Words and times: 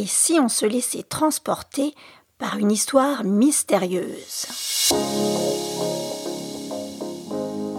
Et 0.00 0.06
si 0.06 0.40
on 0.40 0.48
se 0.48 0.64
laissait 0.64 1.02
transporter 1.02 1.94
par 2.38 2.56
une 2.56 2.70
histoire 2.70 3.22
mystérieuse? 3.22 4.46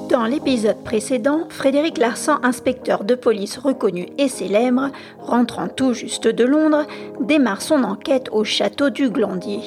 Dans 0.08 0.25
l'épisode 0.25 0.83
précédent, 0.83 1.47
Frédéric 1.49 1.97
Larsan, 1.97 2.37
inspecteur 2.43 3.05
de 3.05 3.15
police 3.15 3.57
reconnu 3.57 4.05
et 4.19 4.27
célèbre, 4.27 4.92
rentrant 5.17 5.67
tout 5.67 5.93
juste 5.93 6.27
de 6.27 6.43
Londres, 6.43 6.85
démarre 7.21 7.63
son 7.63 7.83
enquête 7.83 8.29
au 8.31 8.43
château 8.43 8.91
du 8.91 9.09
Glandier. 9.09 9.63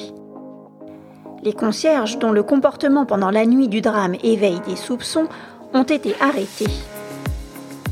Les 1.43 1.51
concierges, 1.51 2.19
dont 2.19 2.31
le 2.31 2.43
comportement 2.43 3.05
pendant 3.05 3.31
la 3.31 3.45
nuit 3.45 3.67
du 3.67 3.81
drame 3.81 4.15
éveille 4.23 4.61
des 4.65 4.77
soupçons, 4.77 5.27
ont 5.73 5.83
été 5.83 6.15
arrêtés. 6.21 6.71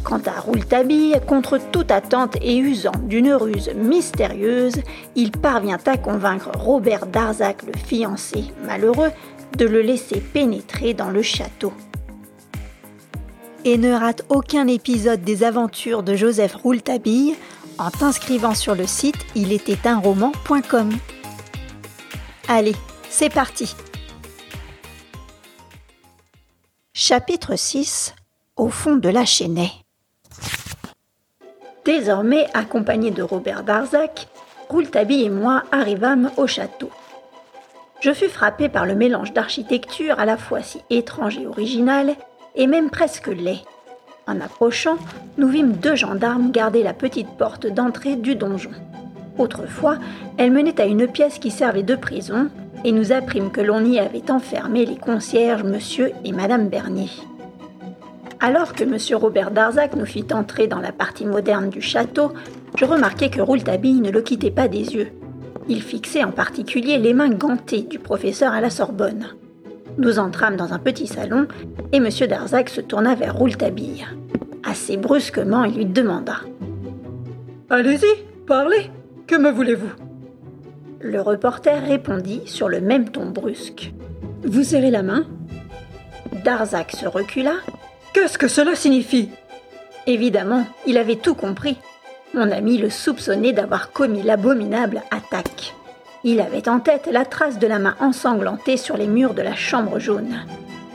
Quant 0.03 0.21
à 0.25 0.39
Rouletabille, 0.39 1.15
contre 1.27 1.57
toute 1.71 1.89
attente 1.89 2.35
et 2.41 2.57
usant 2.57 2.91
d'une 3.03 3.31
ruse 3.33 3.71
mystérieuse, 3.73 4.75
il 5.15 5.31
parvient 5.31 5.79
à 5.85 5.97
convaincre 5.97 6.51
Robert 6.57 7.05
Darzac, 7.05 7.63
le 7.63 7.73
fiancé 7.73 8.45
malheureux, 8.65 9.11
de 9.57 9.65
le 9.65 9.81
laisser 9.81 10.19
pénétrer 10.19 10.93
dans 10.93 11.09
le 11.09 11.21
château. 11.21 11.71
Et 13.63 13.77
ne 13.77 13.93
rate 13.93 14.25
aucun 14.27 14.67
épisode 14.67 15.21
des 15.21 15.43
aventures 15.43 16.03
de 16.03 16.15
Joseph 16.15 16.55
Rouletabille 16.55 17.35
en 17.77 17.89
t'inscrivant 17.89 18.55
sur 18.55 18.75
le 18.75 18.85
site 18.85 19.25
roman.com. 20.03 20.89
Allez, 22.49 22.75
c'est 23.09 23.33
parti 23.33 23.73
Chapitre 26.93 27.55
6 27.55 28.15
Au 28.57 28.69
fond 28.69 28.97
de 28.97 29.09
la 29.09 29.25
Chênaie 29.25 29.82
Désormais 31.85 32.47
accompagné 32.53 33.11
de 33.11 33.21
Robert 33.21 33.63
Darzac, 33.63 34.27
Rouletabille 34.69 35.25
et 35.25 35.29
moi 35.29 35.63
arrivâmes 35.71 36.31
au 36.37 36.47
château. 36.47 36.89
Je 37.99 38.13
fus 38.13 38.29
frappé 38.29 38.69
par 38.69 38.85
le 38.85 38.95
mélange 38.95 39.33
d'architecture 39.33 40.19
à 40.19 40.25
la 40.25 40.37
fois 40.37 40.61
si 40.61 40.81
étrange 40.89 41.37
et 41.37 41.45
original, 41.45 42.15
et 42.55 42.67
même 42.67 42.89
presque 42.89 43.27
laid. 43.27 43.59
En 44.27 44.39
approchant, 44.39 44.97
nous 45.37 45.49
vîmes 45.49 45.73
deux 45.73 45.95
gendarmes 45.95 46.51
garder 46.51 46.83
la 46.83 46.93
petite 46.93 47.29
porte 47.37 47.67
d'entrée 47.67 48.15
du 48.15 48.35
donjon. 48.35 48.71
Autrefois, 49.37 49.97
elle 50.37 50.51
menait 50.51 50.79
à 50.79 50.85
une 50.85 51.07
pièce 51.07 51.39
qui 51.39 51.51
servait 51.51 51.83
de 51.83 51.95
prison, 51.95 52.49
et 52.85 52.91
nous 52.91 53.11
apprîmes 53.11 53.51
que 53.51 53.61
l'on 53.61 53.83
y 53.83 53.99
avait 53.99 54.31
enfermé 54.31 54.85
les 54.85 54.97
concierges 54.97 55.63
Monsieur 55.63 56.11
et 56.23 56.31
Madame 56.31 56.67
Bernier. 56.69 57.09
Alors 58.45 58.73
que 58.73 58.83
M. 58.83 58.97
Robert 59.17 59.51
Darzac 59.51 59.95
nous 59.95 60.05
fit 60.05 60.25
entrer 60.33 60.67
dans 60.67 60.81
la 60.81 60.91
partie 60.91 61.25
moderne 61.25 61.69
du 61.69 61.79
château, 61.79 62.33
je 62.77 62.83
remarquai 62.83 63.29
que 63.29 63.39
Rouletabille 63.39 64.01
ne 64.01 64.11
le 64.11 64.21
quittait 64.21 64.51
pas 64.51 64.67
des 64.67 64.95
yeux. 64.95 65.07
Il 65.69 65.81
fixait 65.81 66.25
en 66.25 66.33
particulier 66.33 66.97
les 66.97 67.13
mains 67.13 67.29
gantées 67.29 67.83
du 67.83 67.99
professeur 67.99 68.51
à 68.51 68.59
la 68.59 68.69
Sorbonne. 68.69 69.27
Nous 69.97 70.19
entrâmes 70.19 70.57
dans 70.57 70.73
un 70.73 70.79
petit 70.79 71.07
salon 71.07 71.47
et 71.93 71.97
M. 71.97 72.09
Darzac 72.27 72.67
se 72.67 72.81
tourna 72.81 73.15
vers 73.15 73.33
Rouletabille. 73.33 74.05
Assez 74.65 74.97
brusquement, 74.97 75.63
il 75.63 75.75
lui 75.75 75.85
demanda 75.85 76.41
Allez-y, 77.69 78.25
parlez, 78.45 78.91
que 79.25 79.37
me 79.37 79.51
voulez-vous? 79.51 79.93
Le 80.99 81.21
reporter 81.21 81.81
répondit 81.81 82.41
sur 82.43 82.67
le 82.67 82.81
même 82.81 83.07
ton 83.07 83.29
brusque 83.29 83.93
Vous 84.43 84.63
serrez 84.63 84.91
la 84.91 85.01
main 85.01 85.27
Darzac 86.43 86.91
se 86.91 87.07
recula 87.07 87.53
Qu'est-ce 88.13 88.37
que 88.37 88.47
cela 88.47 88.75
signifie 88.75 89.29
Évidemment, 90.05 90.67
il 90.85 90.99
avait 90.99 91.15
tout 91.15 91.33
compris. 91.33 91.77
Mon 92.35 92.51
ami 92.51 92.77
le 92.77 92.91
soupçonnait 92.91 93.53
d'avoir 93.53 93.91
commis 93.91 94.21
l'abominable 94.21 95.01
attaque. 95.09 95.73
Il 96.23 96.39
avait 96.39 96.69
en 96.69 96.79
tête 96.79 97.09
la 97.11 97.25
trace 97.25 97.57
de 97.57 97.65
la 97.65 97.79
main 97.79 97.95
ensanglantée 97.99 98.77
sur 98.77 98.97
les 98.97 99.07
murs 99.07 99.33
de 99.33 99.41
la 99.41 99.55
chambre 99.55 99.97
jaune. 99.97 100.45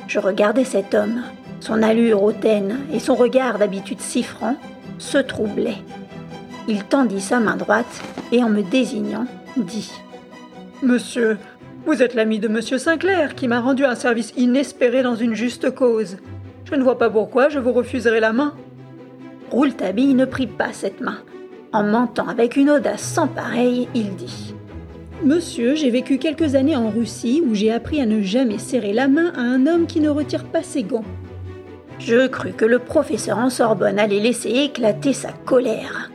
Je 0.07 0.21
regardais 0.21 0.65
cet 0.65 0.95
homme. 0.95 1.23
Son 1.61 1.83
allure 1.83 2.23
hautaine 2.23 2.79
et 2.93 3.01
son 3.01 3.17
regard 3.17 3.59
d'habitude 3.59 4.01
si 4.01 4.23
franc 4.23 4.57
se 4.99 5.19
troublaient. 5.19 5.83
Il 6.69 6.85
tendit 6.85 7.21
sa 7.21 7.41
main 7.41 7.57
droite 7.57 8.03
et 8.31 8.45
en 8.45 8.49
me 8.49 8.63
désignant, 8.63 9.27
dit 9.57 9.91
Monsieur, 10.83 11.37
vous 11.85 12.01
êtes 12.01 12.15
l'ami 12.15 12.39
de 12.39 12.47
Monsieur 12.47 12.79
Sinclair 12.79 13.35
qui 13.35 13.49
m'a 13.49 13.61
rendu 13.61 13.85
un 13.85 13.97
service 13.97 14.33
inespéré 14.37 15.03
dans 15.03 15.17
une 15.17 15.35
juste 15.35 15.75
cause. 15.75 16.19
Je 16.71 16.75
ne 16.75 16.83
vois 16.83 16.99
pas 16.99 17.09
pourquoi 17.09 17.49
je 17.49 17.59
vous 17.59 17.73
refuserai 17.73 18.21
la 18.21 18.35
main. 18.35 18.53
Rouletabille 19.51 20.13
ne 20.13 20.27
prit 20.27 20.47
pas 20.47 20.75
cette 20.75 21.01
main. 21.01 21.19
En 21.73 21.83
mentant 21.83 22.29
avec 22.29 22.57
une 22.57 22.69
audace 22.69 23.01
sans 23.01 23.27
pareille, 23.27 23.89
il 23.95 24.15
dit 24.17 24.55
Monsieur, 25.25 25.75
j'ai 25.75 25.89
vécu 25.89 26.19
quelques 26.19 26.57
années 26.57 26.77
en 26.77 26.91
Russie 26.91 27.43
où 27.47 27.55
j'ai 27.55 27.73
appris 27.73 28.03
à 28.03 28.07
ne 28.07 28.21
jamais 28.21 28.59
serrer 28.59 28.93
la 28.93 29.09
main 29.09 29.33
à 29.35 29.41
un 29.41 29.67
homme 29.67 29.87
qui 29.87 30.01
ne 30.01 30.11
retire 30.11 30.45
pas 30.45 30.63
ses 30.63 30.83
gants. 30.83 31.05
Je 31.99 32.27
crus 32.27 32.55
que 32.55 32.67
le 32.67 32.79
professeur 32.79 33.39
en 33.39 33.49
Sorbonne 33.49 33.99
allait 33.99 34.21
laisser 34.21 34.51
éclater 34.51 35.15
sa 35.15 35.33
colère. 35.33 36.11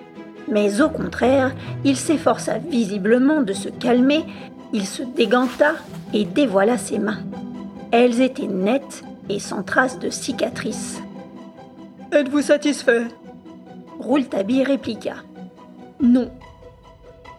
Mais 0.48 0.82
au 0.82 0.90
contraire, 0.90 1.56
il 1.84 1.98
s'efforça 1.98 2.60
visiblement 2.60 3.42
de 3.42 3.54
se 3.54 3.70
calmer, 3.70 4.24
il 4.72 4.86
se 4.86 5.02
déganta 5.02 5.74
et 6.14 6.26
dévoila 6.26 6.78
ses 6.78 7.00
mains. 7.00 7.24
Elles 7.92 8.22
étaient 8.22 8.48
nettes 8.48 9.04
et 9.30 9.40
sans 9.40 9.64
trace 9.64 10.00
de 10.00 10.10
cicatrice. 10.10 11.02
Êtes-vous 12.12 12.42
satisfait? 12.42 13.08
Rouletabille 14.00 14.64
répliqua. 14.64 15.16
Non. 16.02 16.32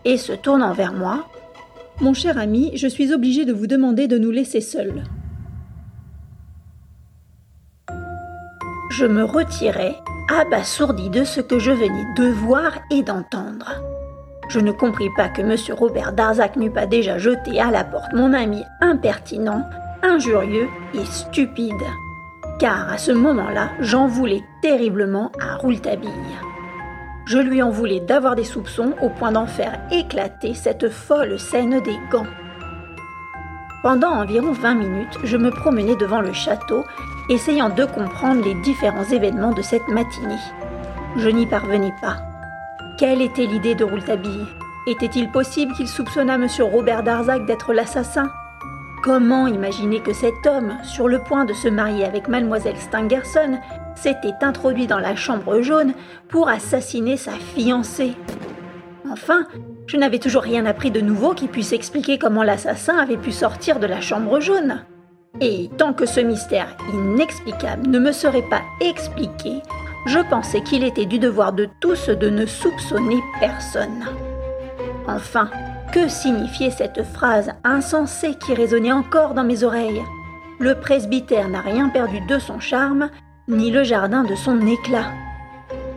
Et 0.05 0.17
se 0.17 0.33
tournant 0.33 0.73
vers 0.73 0.93
moi, 0.93 1.27
Mon 2.01 2.13
cher 2.13 2.39
ami, 2.39 2.73
je 2.75 2.89
suis 2.89 3.13
obligé 3.13 3.45
de 3.45 3.53
vous 3.53 3.69
demander 3.69 4.09
de 4.09 4.19
nous 4.19 4.33
laisser 4.33 4.61
seuls. 4.61 5.05
Je 8.91 9.07
me 9.07 9.23
retirai, 9.23 9.95
abasourdi 10.29 11.09
de 11.09 11.23
ce 11.23 11.41
que 11.41 11.61
je 11.61 11.71
venais 11.71 12.05
de 12.17 12.27
voir 12.27 12.81
et 12.91 13.03
d'entendre. 13.05 13.81
Je 14.49 14.59
ne 14.59 14.73
compris 14.73 15.09
pas 15.17 15.29
que 15.29 15.43
M. 15.43 15.57
Robert 15.77 16.13
Darzac 16.13 16.57
n'eût 16.57 16.71
pas 16.71 16.87
déjà 16.87 17.17
jeté 17.19 17.61
à 17.61 17.71
la 17.71 17.85
porte 17.85 18.13
mon 18.13 18.33
ami 18.33 18.63
impertinent 18.81 19.65
injurieux 20.05 20.69
et 20.95 21.05
stupide. 21.05 21.73
Car 22.59 22.89
à 22.91 22.99
ce 22.99 23.11
moment-là, 23.11 23.71
j'en 23.81 24.07
voulais 24.07 24.45
terriblement 24.63 25.33
à 25.41 25.57
Rouletabille. 25.57 26.11
Je 27.27 27.39
lui 27.39 27.63
en 27.63 27.71
voulais 27.71 28.01
d'avoir 28.01 28.37
des 28.37 28.45
soupçons 28.45 28.93
au 29.01 29.09
point 29.09 29.33
d'en 29.33 29.47
faire 29.47 29.81
éclater 29.91 30.55
cette 30.55 30.91
folle 30.91 31.39
scène 31.39 31.81
des 31.81 31.99
gants. 32.11 32.27
Pendant 33.83 34.13
environ 34.13 34.53
20 34.53 34.75
minutes, 34.75 35.19
je 35.25 35.37
me 35.37 35.51
promenais 35.51 35.97
devant 35.97 36.21
le 36.21 36.33
château, 36.33 36.85
essayant 37.31 37.71
de 37.71 37.85
comprendre 37.85 38.45
les 38.45 38.55
différents 38.63 39.05
événements 39.05 39.53
de 39.53 39.63
cette 39.63 39.89
matinée. 39.89 40.41
Je 41.17 41.29
n'y 41.29 41.47
parvenais 41.47 41.95
pas. 42.01 42.17
Quelle 42.99 43.23
était 43.23 43.47
l'idée 43.47 43.75
de 43.75 43.85
Rouletabille? 43.85 44.47
Était-il 44.87 45.31
possible 45.31 45.73
qu'il 45.75 45.89
soupçonnât 45.89 46.35
M. 46.35 46.47
Robert 46.61 47.03
Darzac 47.03 47.47
d'être 47.47 47.73
l'assassin? 47.73 48.31
Comment 49.05 49.47
imaginer 49.47 50.01
que 50.01 50.15
cet 50.15 50.47
homme, 50.47 50.79
sur 50.83 51.09
le 51.09 51.19
point 51.19 51.45
de 51.45 51.53
se 51.53 51.69
marier 51.69 52.07
avec 52.07 52.27
mademoiselle 52.27 52.79
Stangerson, 52.79 53.59
s'était 53.95 54.33
introduit 54.41 54.87
dans 54.87 54.99
la 54.99 55.15
chambre 55.15 55.61
jaune 55.61 55.93
pour 56.31 56.49
assassiner 56.49 57.19
sa 57.19 57.33
fiancée? 57.33 58.15
Enfin, 59.11 59.47
je 59.87 59.99
n'avais 59.99 60.21
toujours 60.21 60.41
rien 60.41 60.65
appris 60.65 60.91
de 60.91 61.03
nouveau 61.03 61.35
qui 61.35 61.49
puisse 61.49 61.75
expliquer 61.75 62.17
comment 62.17 62.43
l'assassin 62.43 62.97
avait 62.97 63.19
pu 63.19 63.31
sortir 63.31 63.79
de 63.79 63.87
la 63.87 64.01
chambre 64.01 64.41
jaune. 64.41 64.87
Et 65.43 65.69
tant 65.77 65.93
que 65.93 66.07
ce 66.07 66.21
mystère 66.21 66.75
inexplicable 66.95 67.87
ne 67.87 67.99
me 67.99 68.13
serait 68.13 68.49
pas 68.49 68.63
expliqué, 68.81 69.61
je 70.07 70.21
pensais 70.31 70.63
qu'il 70.63 70.83
était 70.83 71.05
du 71.05 71.19
devoir 71.19 71.53
de 71.53 71.69
tous 71.79 72.09
de 72.09 72.31
ne 72.31 72.47
soupçonner 72.47 73.21
personne. 73.39 74.07
Enfin, 75.07 75.51
que 75.95 76.09
signifiait 76.09 76.73
cette 76.73 77.05
phrase 77.05 77.53
insensée 77.63 78.35
qui 78.35 78.53
résonnait 78.53 78.91
encore 78.91 79.33
dans 79.33 79.45
mes 79.45 79.63
oreilles? 79.63 80.03
Le 80.59 80.75
presbytère 80.75 81.49
n'a 81.49 81.61
rien 81.61 81.89
perdu 81.89 82.21
de 82.27 82.41
son 82.41 82.59
charme, 82.59 83.11
ni 83.47 83.71
le 83.71 83.85
jardin 83.85 84.25
de 84.25 84.35
son 84.35 84.61
éclat. 84.67 85.13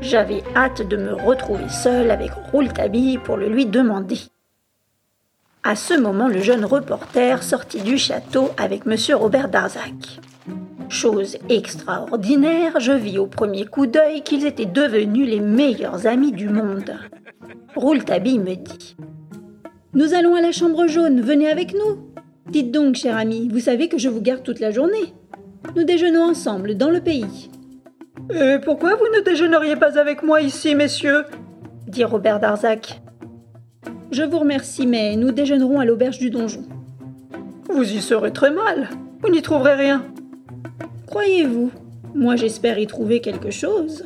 J'avais 0.01 0.43
hâte 0.55 0.87
de 0.87 0.97
me 0.97 1.15
retrouver 1.15 1.67
seule 1.69 2.11
avec 2.11 2.29
Rouletabille 2.51 3.17
pour 3.17 3.37
le 3.37 3.49
lui 3.49 3.65
demander. 3.65 4.19
À 5.63 5.75
ce 5.75 5.99
moment, 5.99 6.27
le 6.27 6.41
jeune 6.41 6.63
reporter 6.63 7.41
sortit 7.41 7.81
du 7.81 7.97
château 7.97 8.51
avec 8.55 8.83
M. 8.85 8.95
Robert 9.15 9.49
Darzac. 9.49 10.19
Chose 10.89 11.39
extraordinaire, 11.49 12.79
je 12.79 12.91
vis 12.91 13.17
au 13.17 13.25
premier 13.25 13.65
coup 13.65 13.87
d'œil 13.87 14.21
qu'ils 14.21 14.45
étaient 14.45 14.67
devenus 14.67 15.27
les 15.27 15.39
meilleurs 15.39 16.05
amis 16.05 16.33
du 16.33 16.49
monde. 16.49 16.93
Rouletabille 17.75 18.39
me 18.39 18.55
dit 18.55 18.95
nous 19.97 20.13
allons 20.13 20.35
à 20.35 20.41
la 20.41 20.51
chambre 20.51 20.85
jaune, 20.85 21.21
venez 21.21 21.49
avec 21.49 21.73
nous. 21.73 21.97
Dites 22.51 22.71
donc, 22.71 22.93
cher 22.93 23.17
ami, 23.17 23.49
vous 23.51 23.59
savez 23.59 23.89
que 23.89 23.97
je 23.97 24.09
vous 24.09 24.21
garde 24.21 24.43
toute 24.43 24.59
la 24.59 24.69
journée. 24.69 25.15
Nous 25.75 25.85
déjeunons 25.85 26.21
ensemble 26.21 26.77
dans 26.77 26.91
le 26.91 27.01
pays. 27.01 27.49
Et 28.29 28.57
pourquoi 28.63 28.93
vous 28.93 29.07
ne 29.15 29.21
déjeuneriez 29.21 29.75
pas 29.75 29.97
avec 29.97 30.21
moi 30.21 30.41
ici, 30.41 30.75
messieurs 30.75 31.23
dit 31.87 32.03
Robert 32.03 32.39
Darzac. 32.39 33.01
Je 34.11 34.21
vous 34.21 34.37
remercie, 34.37 34.85
mais 34.85 35.15
nous 35.15 35.31
déjeunerons 35.31 35.79
à 35.79 35.85
l'auberge 35.85 36.19
du 36.19 36.29
donjon. 36.29 36.63
Vous 37.67 37.91
y 37.91 37.99
serez 37.99 38.31
très 38.31 38.51
mal. 38.51 38.89
Vous 39.23 39.31
n'y 39.31 39.41
trouverez 39.41 39.73
rien. 39.73 40.05
Croyez-vous 41.07 41.71
Moi 42.13 42.35
j'espère 42.35 42.77
y 42.77 42.85
trouver 42.85 43.19
quelque 43.19 43.49
chose. 43.49 44.05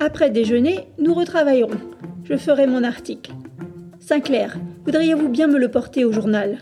Après 0.00 0.30
déjeuner, 0.30 0.88
nous 0.98 1.12
retravaillerons. 1.12 1.80
Je 2.24 2.38
ferai 2.38 2.66
mon 2.66 2.84
article. 2.84 3.32
Sinclair, 3.98 4.56
voudriez-vous 4.84 5.28
bien 5.28 5.46
me 5.46 5.58
le 5.58 5.70
porter 5.70 6.04
au 6.04 6.12
journal? 6.12 6.58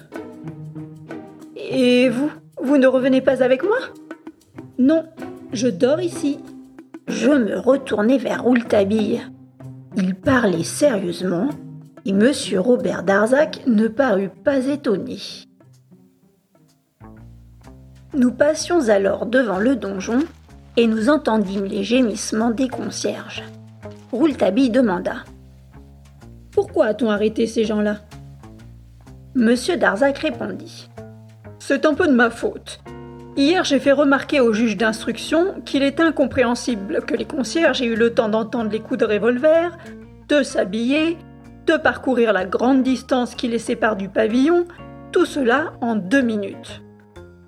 Et 1.57 2.09
vous 2.09 2.31
Vous 2.61 2.79
ne 2.79 2.87
revenez 2.87 3.21
pas 3.21 3.43
avec 3.43 3.63
moi? 3.63 3.79
Non, 4.79 5.05
je 5.53 5.69
dors 5.69 6.01
ici. 6.01 6.39
Je 7.09 7.31
me 7.31 7.59
retournai 7.59 8.19
vers 8.19 8.43
Rouletabille. 8.43 9.23
Il 9.97 10.15
parlait 10.15 10.65
sérieusement 10.65 11.49
et 12.05 12.11
M. 12.11 12.33
Robert 12.59 13.03
Darzac 13.03 13.63
ne 13.67 13.89
parut 13.89 14.31
pas 14.31 14.67
étonné. 14.67 15.19
Nous 18.15 18.33
passions 18.33 18.89
alors 18.89 19.27
devant 19.27 19.59
le 19.59 19.77
donjon 19.77 20.21
et 20.77 20.87
nous 20.87 21.11
entendîmes 21.11 21.65
les 21.65 21.83
gémissements 21.83 22.51
des 22.51 22.69
concierges. 22.69 23.43
Rouletabille 24.13 24.71
demanda 24.71 25.25
Pourquoi 26.51 26.87
a-t-on 26.87 27.11
arrêté 27.11 27.47
ces 27.47 27.65
gens-là? 27.65 27.99
Monsieur 29.39 29.77
Darzac 29.77 30.19
répondit 30.19 30.91
C'est 31.61 31.87
un 31.87 31.95
peu 31.95 32.09
de 32.09 32.13
ma 32.13 32.29
faute. 32.29 32.81
Hier, 33.37 33.63
j'ai 33.63 33.79
fait 33.79 33.93
remarquer 33.93 34.41
au 34.41 34.53
juge 34.53 34.77
d'instruction 34.77 35.61
qu'il 35.65 35.85
est 35.85 36.01
incompréhensible 36.01 37.03
que 37.07 37.15
les 37.15 37.25
concierges 37.25 37.81
aient 37.81 37.87
eu 37.87 37.95
le 37.95 38.13
temps 38.13 38.29
d'entendre 38.29 38.69
les 38.69 38.81
coups 38.81 38.99
de 38.99 39.05
revolver, 39.05 39.79
de 40.29 40.43
s'habiller, 40.43 41.17
de 41.67 41.77
parcourir 41.77 42.33
la 42.33 42.47
grande 42.47 42.83
distance 42.83 43.37
qui 43.37 43.47
les 43.47 43.61
sépare 43.61 43.95
du 43.95 44.09
pavillon, 44.09 44.65
tout 45.13 45.25
cela 45.25 45.73
en 45.81 45.95
deux 45.95 46.23
minutes 46.23 46.83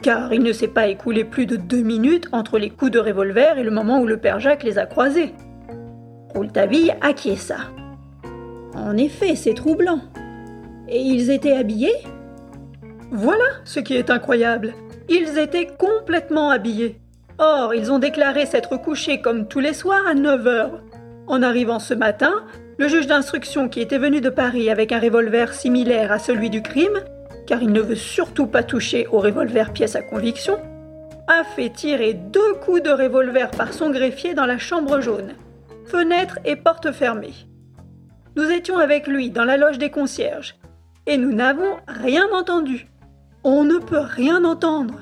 car 0.03 0.33
il 0.33 0.43
ne 0.43 0.53
s'est 0.53 0.69
pas 0.69 0.87
écoulé 0.87 1.25
plus 1.25 1.45
de 1.45 1.57
deux 1.57 1.83
minutes 1.83 2.27
entre 2.33 2.57
les 2.57 2.71
coups 2.71 2.91
de 2.91 2.99
revolver 2.99 3.59
et 3.59 3.63
le 3.63 3.71
moment 3.71 4.01
où 4.01 4.07
le 4.07 4.17
père 4.17 4.41
Jacques 4.41 4.63
les 4.63 4.79
a 4.79 4.87
croisés. 4.87 5.35
Rouletabille 6.35 6.95
acquiesça. 7.03 7.59
En 8.75 8.97
effet, 8.97 9.35
c'est 9.35 9.53
troublant. 9.53 10.01
Et 10.91 11.01
ils 11.01 11.31
étaient 11.31 11.57
habillés 11.57 11.95
Voilà 13.11 13.45
ce 13.65 13.81
qui 13.81 13.95
est 13.95 14.11
incroyable. 14.11 14.75
Ils 15.09 15.39
étaient 15.39 15.69
complètement 15.79 16.51
habillés. 16.51 17.01
Or, 17.39 17.75
ils 17.75 17.91
ont 17.91 17.99
déclaré 17.99 18.45
s'être 18.45 18.77
couchés 18.77 19.21
comme 19.21 19.49
tous 19.49 19.61
les 19.61 19.73
soirs 19.73 20.07
à 20.07 20.15
9 20.15 20.47
heures. 20.47 20.83
En 21.27 21.43
arrivant 21.43 21.79
ce 21.79 21.95
matin, 21.95 22.45
le 22.79 22.89
juge 22.89 23.07
d'instruction 23.07 23.69
qui 23.69 23.81
était 23.81 23.99
venu 23.99 24.21
de 24.21 24.31
Paris 24.31 24.69
avec 24.69 24.93
un 24.93 25.01
revolver 25.01 25.55
similaire 25.55 26.13
à 26.13 26.19
celui 26.19 26.51
du 26.51 26.61
crime 26.61 27.01
car 27.51 27.65
il 27.65 27.73
ne 27.73 27.81
veut 27.81 27.97
surtout 27.97 28.47
pas 28.47 28.63
toucher 28.63 29.09
au 29.09 29.19
revolver 29.19 29.73
pièce 29.73 29.97
à 29.97 30.03
conviction, 30.03 30.57
a 31.27 31.43
fait 31.43 31.71
tirer 31.71 32.15
deux 32.15 32.55
coups 32.65 32.81
de 32.81 32.91
revolver 32.91 33.51
par 33.51 33.73
son 33.73 33.91
greffier 33.91 34.35
dans 34.35 34.47
la 34.47 34.57
chambre 34.57 35.01
jaune, 35.01 35.35
fenêtre 35.85 36.39
et 36.45 36.55
porte 36.55 36.93
fermée. 36.93 37.35
Nous 38.37 38.49
étions 38.49 38.79
avec 38.79 39.09
lui 39.09 39.31
dans 39.31 39.45
la 39.45 39.57
loge 39.57 39.79
des 39.79 39.91
concierges, 39.91 40.60
et 41.11 41.17
nous 41.17 41.33
n'avons 41.33 41.77
rien 41.89 42.29
entendu. 42.33 42.87
On 43.43 43.65
ne 43.65 43.79
peut 43.79 43.99
rien 43.99 44.45
entendre. 44.45 45.01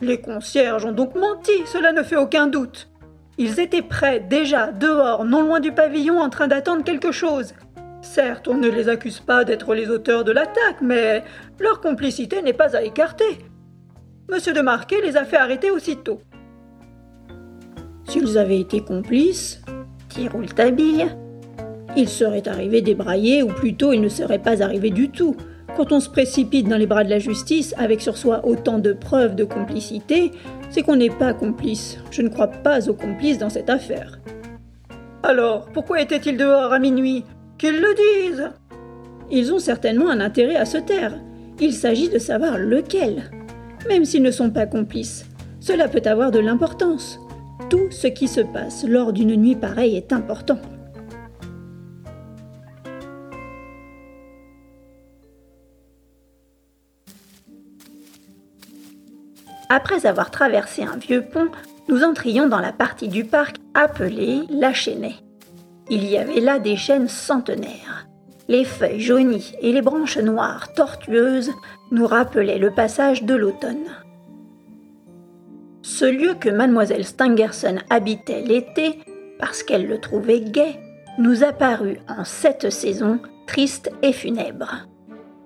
Les 0.00 0.20
concierges 0.20 0.84
ont 0.84 0.92
donc 0.92 1.14
menti, 1.14 1.52
cela 1.64 1.92
ne 1.92 2.02
fait 2.02 2.16
aucun 2.16 2.48
doute. 2.48 2.90
Ils 3.38 3.60
étaient 3.60 3.82
prêts 3.82 4.18
déjà 4.18 4.72
dehors, 4.72 5.24
non 5.24 5.42
loin 5.42 5.60
du 5.60 5.70
pavillon, 5.70 6.20
en 6.20 6.28
train 6.28 6.48
d'attendre 6.48 6.82
quelque 6.82 7.12
chose. 7.12 7.54
Certes, 8.02 8.48
on 8.48 8.56
ne 8.56 8.68
les 8.68 8.88
accuse 8.88 9.20
pas 9.20 9.44
d'être 9.44 9.74
les 9.74 9.90
auteurs 9.90 10.24
de 10.24 10.32
l'attaque, 10.32 10.80
mais 10.80 11.22
leur 11.60 11.80
complicité 11.80 12.42
n'est 12.42 12.52
pas 12.52 12.74
à 12.74 12.82
écarter. 12.82 13.38
Monsieur 14.28 14.54
de 14.54 14.60
Marquet 14.60 15.00
les 15.02 15.16
a 15.16 15.24
fait 15.24 15.36
arrêter 15.36 15.70
aussitôt. 15.70 16.20
S'ils 18.08 18.38
avaient 18.38 18.58
été 18.58 18.80
complices, 18.80 19.62
dit 20.08 20.26
Rouletabille, 20.26 21.06
ils 21.96 22.08
seraient 22.08 22.48
arrivés 22.48 22.82
débraillés, 22.82 23.42
ou 23.42 23.48
plutôt 23.48 23.92
ils 23.92 24.00
ne 24.00 24.08
seraient 24.08 24.38
pas 24.38 24.62
arrivés 24.62 24.90
du 24.90 25.10
tout. 25.10 25.36
Quand 25.76 25.92
on 25.92 26.00
se 26.00 26.08
précipite 26.08 26.68
dans 26.68 26.76
les 26.76 26.86
bras 26.86 27.04
de 27.04 27.10
la 27.10 27.18
justice 27.18 27.74
avec 27.78 28.00
sur 28.00 28.16
soi 28.16 28.40
autant 28.44 28.78
de 28.78 28.92
preuves 28.92 29.36
de 29.36 29.44
complicité, 29.44 30.32
c'est 30.70 30.82
qu'on 30.82 30.96
n'est 30.96 31.10
pas 31.10 31.34
complice. 31.34 31.98
Je 32.10 32.22
ne 32.22 32.28
crois 32.28 32.48
pas 32.48 32.88
aux 32.88 32.94
complices 32.94 33.38
dans 33.38 33.50
cette 33.50 33.70
affaire. 33.70 34.18
Alors, 35.22 35.66
pourquoi 35.72 36.00
étaient-ils 36.00 36.36
dehors 36.36 36.72
à 36.72 36.78
minuit? 36.78 37.24
Qu'ils 37.58 37.80
le 37.80 37.94
disent 37.94 38.50
Ils 39.30 39.52
ont 39.52 39.58
certainement 39.58 40.10
un 40.10 40.20
intérêt 40.20 40.56
à 40.56 40.64
se 40.64 40.78
taire. 40.78 41.14
Il 41.60 41.72
s'agit 41.72 42.08
de 42.08 42.18
savoir 42.18 42.58
lequel. 42.58 43.30
Même 43.88 44.04
s'ils 44.04 44.22
ne 44.22 44.30
sont 44.30 44.50
pas 44.50 44.66
complices, 44.66 45.26
cela 45.60 45.88
peut 45.88 46.02
avoir 46.04 46.30
de 46.30 46.38
l'importance. 46.38 47.18
Tout 47.68 47.90
ce 47.90 48.06
qui 48.06 48.28
se 48.28 48.40
passe 48.40 48.84
lors 48.86 49.12
d'une 49.12 49.34
nuit 49.36 49.56
pareille 49.56 49.96
est 49.96 50.12
important. 50.12 50.58
Après 59.68 60.06
avoir 60.06 60.30
traversé 60.30 60.82
un 60.82 60.96
vieux 60.96 61.22
pont, 61.22 61.48
nous 61.88 62.02
entrions 62.02 62.48
dans 62.48 62.60
la 62.60 62.72
partie 62.72 63.08
du 63.08 63.24
parc 63.24 63.56
appelée 63.74 64.42
la 64.48 64.72
Chênaie. 64.72 65.16
Il 65.90 66.04
y 66.04 66.16
avait 66.16 66.40
là 66.40 66.58
des 66.58 66.76
chênes 66.76 67.08
centenaires. 67.08 68.06
Les 68.48 68.64
feuilles 68.64 69.00
jaunies 69.00 69.52
et 69.60 69.72
les 69.72 69.82
branches 69.82 70.18
noires 70.18 70.72
tortueuses 70.72 71.52
nous 71.90 72.06
rappelaient 72.06 72.58
le 72.58 72.70
passage 72.70 73.24
de 73.24 73.34
l'automne. 73.34 73.88
Ce 75.82 76.04
lieu 76.06 76.34
que 76.34 76.48
mademoiselle 76.48 77.04
Stangerson 77.04 77.76
habitait 77.90 78.42
l'été, 78.42 78.98
parce 79.38 79.62
qu'elle 79.62 79.86
le 79.86 80.00
trouvait 80.00 80.40
gai, 80.40 80.78
nous 81.18 81.44
apparut 81.44 81.98
en 82.08 82.24
cette 82.24 82.70
saison 82.70 83.20
triste 83.46 83.90
et 84.02 84.12
funèbre. 84.12 84.86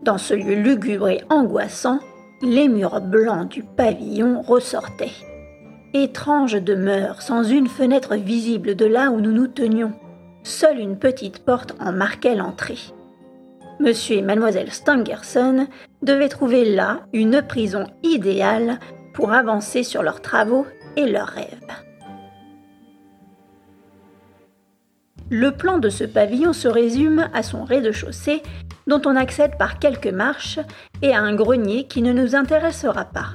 Dans 0.03 0.19
ce 0.19 0.35
lieu 0.35 0.55
lugubre 0.55 1.09
et 1.09 1.23
angoissant, 1.29 2.01
les 2.43 2.69
murs 2.69 3.01
blancs 3.01 3.49
du 3.49 3.63
pavillon 3.63 4.43
ressortaient. 4.43 5.13
Étrange 5.95 6.61
demeure 6.61 7.23
sans 7.23 7.45
une 7.45 7.69
fenêtre 7.69 8.17
visible 8.17 8.75
de 8.75 8.85
là 8.85 9.11
où 9.11 9.21
nous 9.21 9.31
nous 9.31 9.47
tenions. 9.47 9.93
Seule 10.43 10.81
une 10.81 10.99
petite 10.99 11.45
porte 11.45 11.77
en 11.79 11.93
marquait 11.93 12.35
l'entrée. 12.35 12.79
Monsieur 13.79 14.17
et 14.17 14.23
mademoiselle 14.23 14.73
Stangerson 14.73 15.69
devaient 16.03 16.29
trouver 16.29 16.65
là 16.65 17.03
une 17.13 17.43
prison 17.43 17.87
idéale 18.03 18.81
pour 19.15 19.33
avancer 19.33 19.85
sur 19.85 20.03
leurs 20.03 20.21
travaux 20.21 20.67
et 20.97 21.07
leurs 21.07 21.29
rêves. 21.29 21.47
Le 25.31 25.51
plan 25.51 25.79
de 25.79 25.89
ce 25.89 26.05
pavillon 26.05 26.53
se 26.53 26.69
résume 26.69 27.31
à 27.33 27.43
son 27.43 27.65
rez-de-chaussée, 27.65 28.43
dont 28.87 29.03
on 29.07 29.17
accède 29.17 29.57
par 29.59 29.79
quelques 29.79 30.07
marches, 30.07 30.61
et 31.03 31.15
à 31.15 31.21
un 31.21 31.35
grenier 31.35 31.87
qui 31.87 32.03
ne 32.03 32.13
nous 32.13 32.35
intéressera 32.35 33.05
pas. 33.05 33.31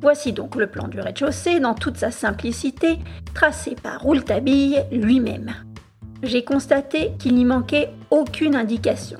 Voici 0.00 0.32
donc 0.32 0.56
le 0.56 0.66
plan 0.66 0.88
du 0.88 1.00
rez-de-chaussée 1.00 1.60
dans 1.60 1.74
toute 1.74 1.96
sa 1.96 2.10
simplicité, 2.10 2.98
tracé 3.34 3.76
par 3.82 4.00
Rouletabille 4.02 4.84
lui-même 4.92 5.54
j'ai 6.24 6.44
constaté 6.44 7.12
qu'il 7.18 7.34
n'y 7.34 7.44
manquait 7.44 7.90
aucune 8.10 8.56
indication. 8.56 9.18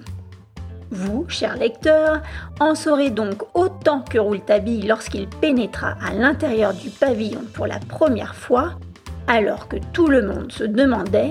Vous, 0.91 1.25
cher 1.29 1.57
lecteur, 1.57 2.23
en 2.61 2.75
saurez 2.75 3.11
donc 3.11 3.43
autant 3.55 4.01
que 4.01 4.19
Rouletabille 4.19 4.87
lorsqu'il 4.87 5.27
pénétra 5.27 5.97
à 6.05 6.13
l'intérieur 6.13 6.73
du 6.73 6.91
pavillon 6.91 7.43
pour 7.53 7.67
la 7.67 7.79
première 7.79 8.35
fois, 8.35 8.75
alors 9.27 9.69
que 9.69 9.77
tout 9.93 10.07
le 10.07 10.23
monde 10.23 10.53
se 10.53 10.65
demandait 10.65 11.31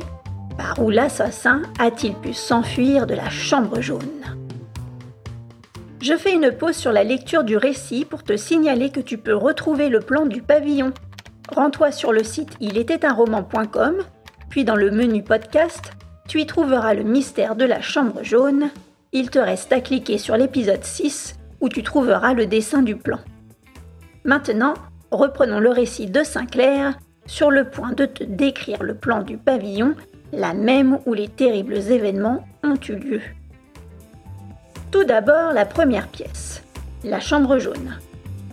par 0.57 0.79
où 0.79 0.89
l'assassin 0.89 1.61
a-t-il 1.79 2.15
pu 2.15 2.33
s'enfuir 2.33 3.07
de 3.07 3.13
la 3.13 3.29
chambre 3.29 3.81
jaune. 3.81 4.37
Je 6.01 6.17
fais 6.17 6.33
une 6.33 6.51
pause 6.51 6.75
sur 6.75 6.91
la 6.91 7.03
lecture 7.03 7.43
du 7.43 7.57
récit 7.57 8.05
pour 8.05 8.23
te 8.23 8.35
signaler 8.35 8.89
que 8.89 8.99
tu 8.99 9.17
peux 9.17 9.35
retrouver 9.35 9.89
le 9.89 9.99
plan 9.99 10.25
du 10.25 10.41
pavillon. 10.41 10.93
Rends-toi 11.49 11.91
sur 11.91 12.11
le 12.11 12.23
site 12.23 12.57
ilétaitunroman.com 12.59 14.03
puis 14.53 14.65
dans 14.65 14.75
le 14.75 14.91
menu 14.91 15.23
podcast, 15.23 15.93
tu 16.27 16.39
y 16.39 16.45
trouveras 16.45 16.93
le 16.93 17.01
mystère 17.01 17.55
de 17.55 17.65
la 17.65 17.81
chambre 17.81 18.21
jaune. 18.21 18.69
Il 19.11 19.31
te 19.31 19.39
reste 19.39 19.73
à 19.73 19.81
cliquer 19.81 20.19
sur 20.19 20.37
l'épisode 20.37 20.83
6 20.83 21.39
où 21.59 21.69
tu 21.69 21.81
trouveras 21.81 22.35
le 22.35 22.45
dessin 22.45 22.83
du 22.83 22.95
plan. 22.95 23.17
Maintenant, 24.25 24.75
reprenons 25.09 25.59
le 25.59 25.71
récit 25.71 26.05
de 26.05 26.21
Sinclair 26.23 26.99
sur 27.25 27.49
le 27.49 27.67
point 27.67 27.93
de 27.93 28.05
te 28.05 28.23
décrire 28.23 28.83
le 28.83 28.93
plan 28.93 29.23
du 29.23 29.37
pavillon, 29.37 29.95
la 30.33 30.53
même 30.53 30.97
où 31.05 31.13
les 31.13 31.27
terribles 31.27 31.77
événements 31.77 32.43
ont 32.63 32.77
eu 32.89 32.95
lieu. 32.95 33.21
Tout 34.91 35.03
d'abord, 35.03 35.53
la 35.53 35.65
première 35.65 36.07
pièce, 36.07 36.63
la 37.03 37.19
chambre 37.19 37.59
jaune, 37.59 37.99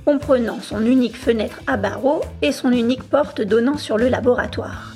comprenant 0.04 0.60
son 0.60 0.84
unique 0.84 1.16
fenêtre 1.16 1.60
à 1.66 1.76
barreaux 1.76 2.20
et 2.42 2.52
son 2.52 2.70
unique 2.70 3.04
porte 3.04 3.40
donnant 3.40 3.78
sur 3.78 3.96
le 3.96 4.08
laboratoire. 4.08 4.94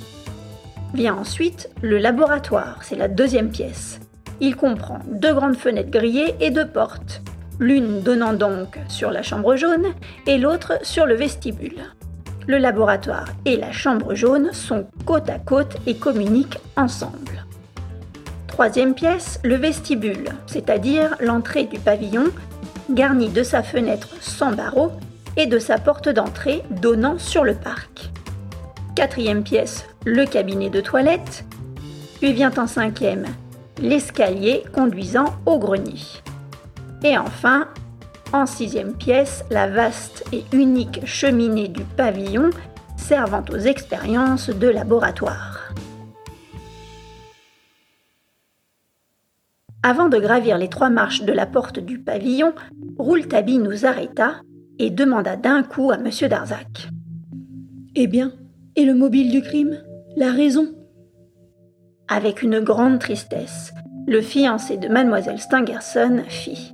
Vient 0.93 1.15
ensuite 1.15 1.71
le 1.83 1.99
laboratoire, 1.99 2.81
c'est 2.83 2.97
la 2.97 3.09
deuxième 3.09 3.51
pièce. 3.51 4.01
Il 4.41 4.55
comprend 4.55 4.99
deux 5.11 5.33
grandes 5.33 5.57
fenêtres 5.57 5.91
grillées 5.91 6.35
et 6.41 6.51
deux 6.51 6.69
portes, 6.69 7.23
l'une 7.59 8.03
donnant 8.03 8.35
donc 8.35 8.79
sur 8.89 9.11
la 9.11 9.23
chambre 9.23 9.57
jaune 9.57 9.87
et 10.27 10.37
l'autre 10.37 10.75
sur 10.83 11.07
le 11.07 11.15
vestibule. 11.15 11.81
Le 12.47 12.59
laboratoire 12.59 13.29
et 13.45 13.57
la 13.57 13.73
chambre 13.73 14.15
jaune 14.15 14.53
sont 14.53 14.87
côte 15.07 15.31
à 15.31 15.39
côte 15.39 15.77
et 15.87 15.97
communiquent 15.97 16.59
ensemble. 16.77 17.47
Troisième 18.47 18.95
pièce, 18.95 19.41
le 19.43 19.57
vestibule, 19.57 20.29
c'est-à-dire 20.47 21.17
l'entrée 21.21 21.65
du 21.65 21.79
pavillon, 21.79 22.27
garni 22.91 23.31
de 23.31 23.43
sa 23.43 23.63
fenêtre 23.63 24.09
sans 24.21 24.53
barreaux 24.53 24.93
et 25.37 25.47
de 25.47 25.59
sa 25.59 25.79
porte 25.79 26.09
d'entrée 26.09 26.63
donnant 26.71 27.19
sur 27.19 27.45
le 27.45 27.55
parc. 27.55 28.11
Quatrième 28.95 29.43
pièce, 29.43 29.87
le 30.05 30.27
cabinet 30.27 30.71
de 30.71 30.81
toilette. 30.81 31.45
Puis 32.21 32.33
vient 32.33 32.53
en 32.57 32.67
cinquième, 32.67 33.25
l'escalier 33.81 34.63
conduisant 34.73 35.35
au 35.47 35.59
grenier. 35.59 36.01
Et 37.03 37.19
enfin, 37.19 37.69
en 38.35 38.47
sixième 38.47 38.95
pièce, 38.95 39.45
la 39.49 39.69
vaste 39.69 40.25
et 40.33 40.43
unique 40.53 41.07
cheminée 41.07 41.69
du 41.69 41.85
pavillon 41.85 42.51
servant 42.97 43.45
aux 43.53 43.59
expériences 43.59 44.51
de 44.51 44.67
laboratoire. 44.67 45.73
Avant 49.85 50.09
de 50.09 50.19
gravir 50.19 50.59
les 50.59 50.69
trois 50.69 50.91
marches 50.91 51.23
de 51.23 51.33
la 51.33 51.47
porte 51.47 51.79
du 51.79 52.01
pavillon, 52.01 52.55
Rouletabille 52.99 53.59
nous 53.59 53.87
arrêta 53.87 54.41
et 54.81 54.91
demanda 54.91 55.37
d'un 55.37 55.63
coup 55.63 55.93
à 55.93 55.97
M. 55.97 56.11
Darzac. 56.29 56.89
Eh 57.95 58.09
bien, 58.09 58.33
et 58.75 58.85
le 58.85 58.95
mobile 58.95 59.31
du 59.31 59.43
crime? 59.43 59.81
La 60.17 60.33
raison? 60.33 60.75
Avec 62.09 62.43
une 62.43 62.59
grande 62.61 62.99
tristesse, 62.99 63.73
le 64.09 64.21
fiancé 64.21 64.77
de 64.77 64.89
mademoiselle 64.89 65.39
Stangerson 65.39 66.25
fit. 66.27 66.73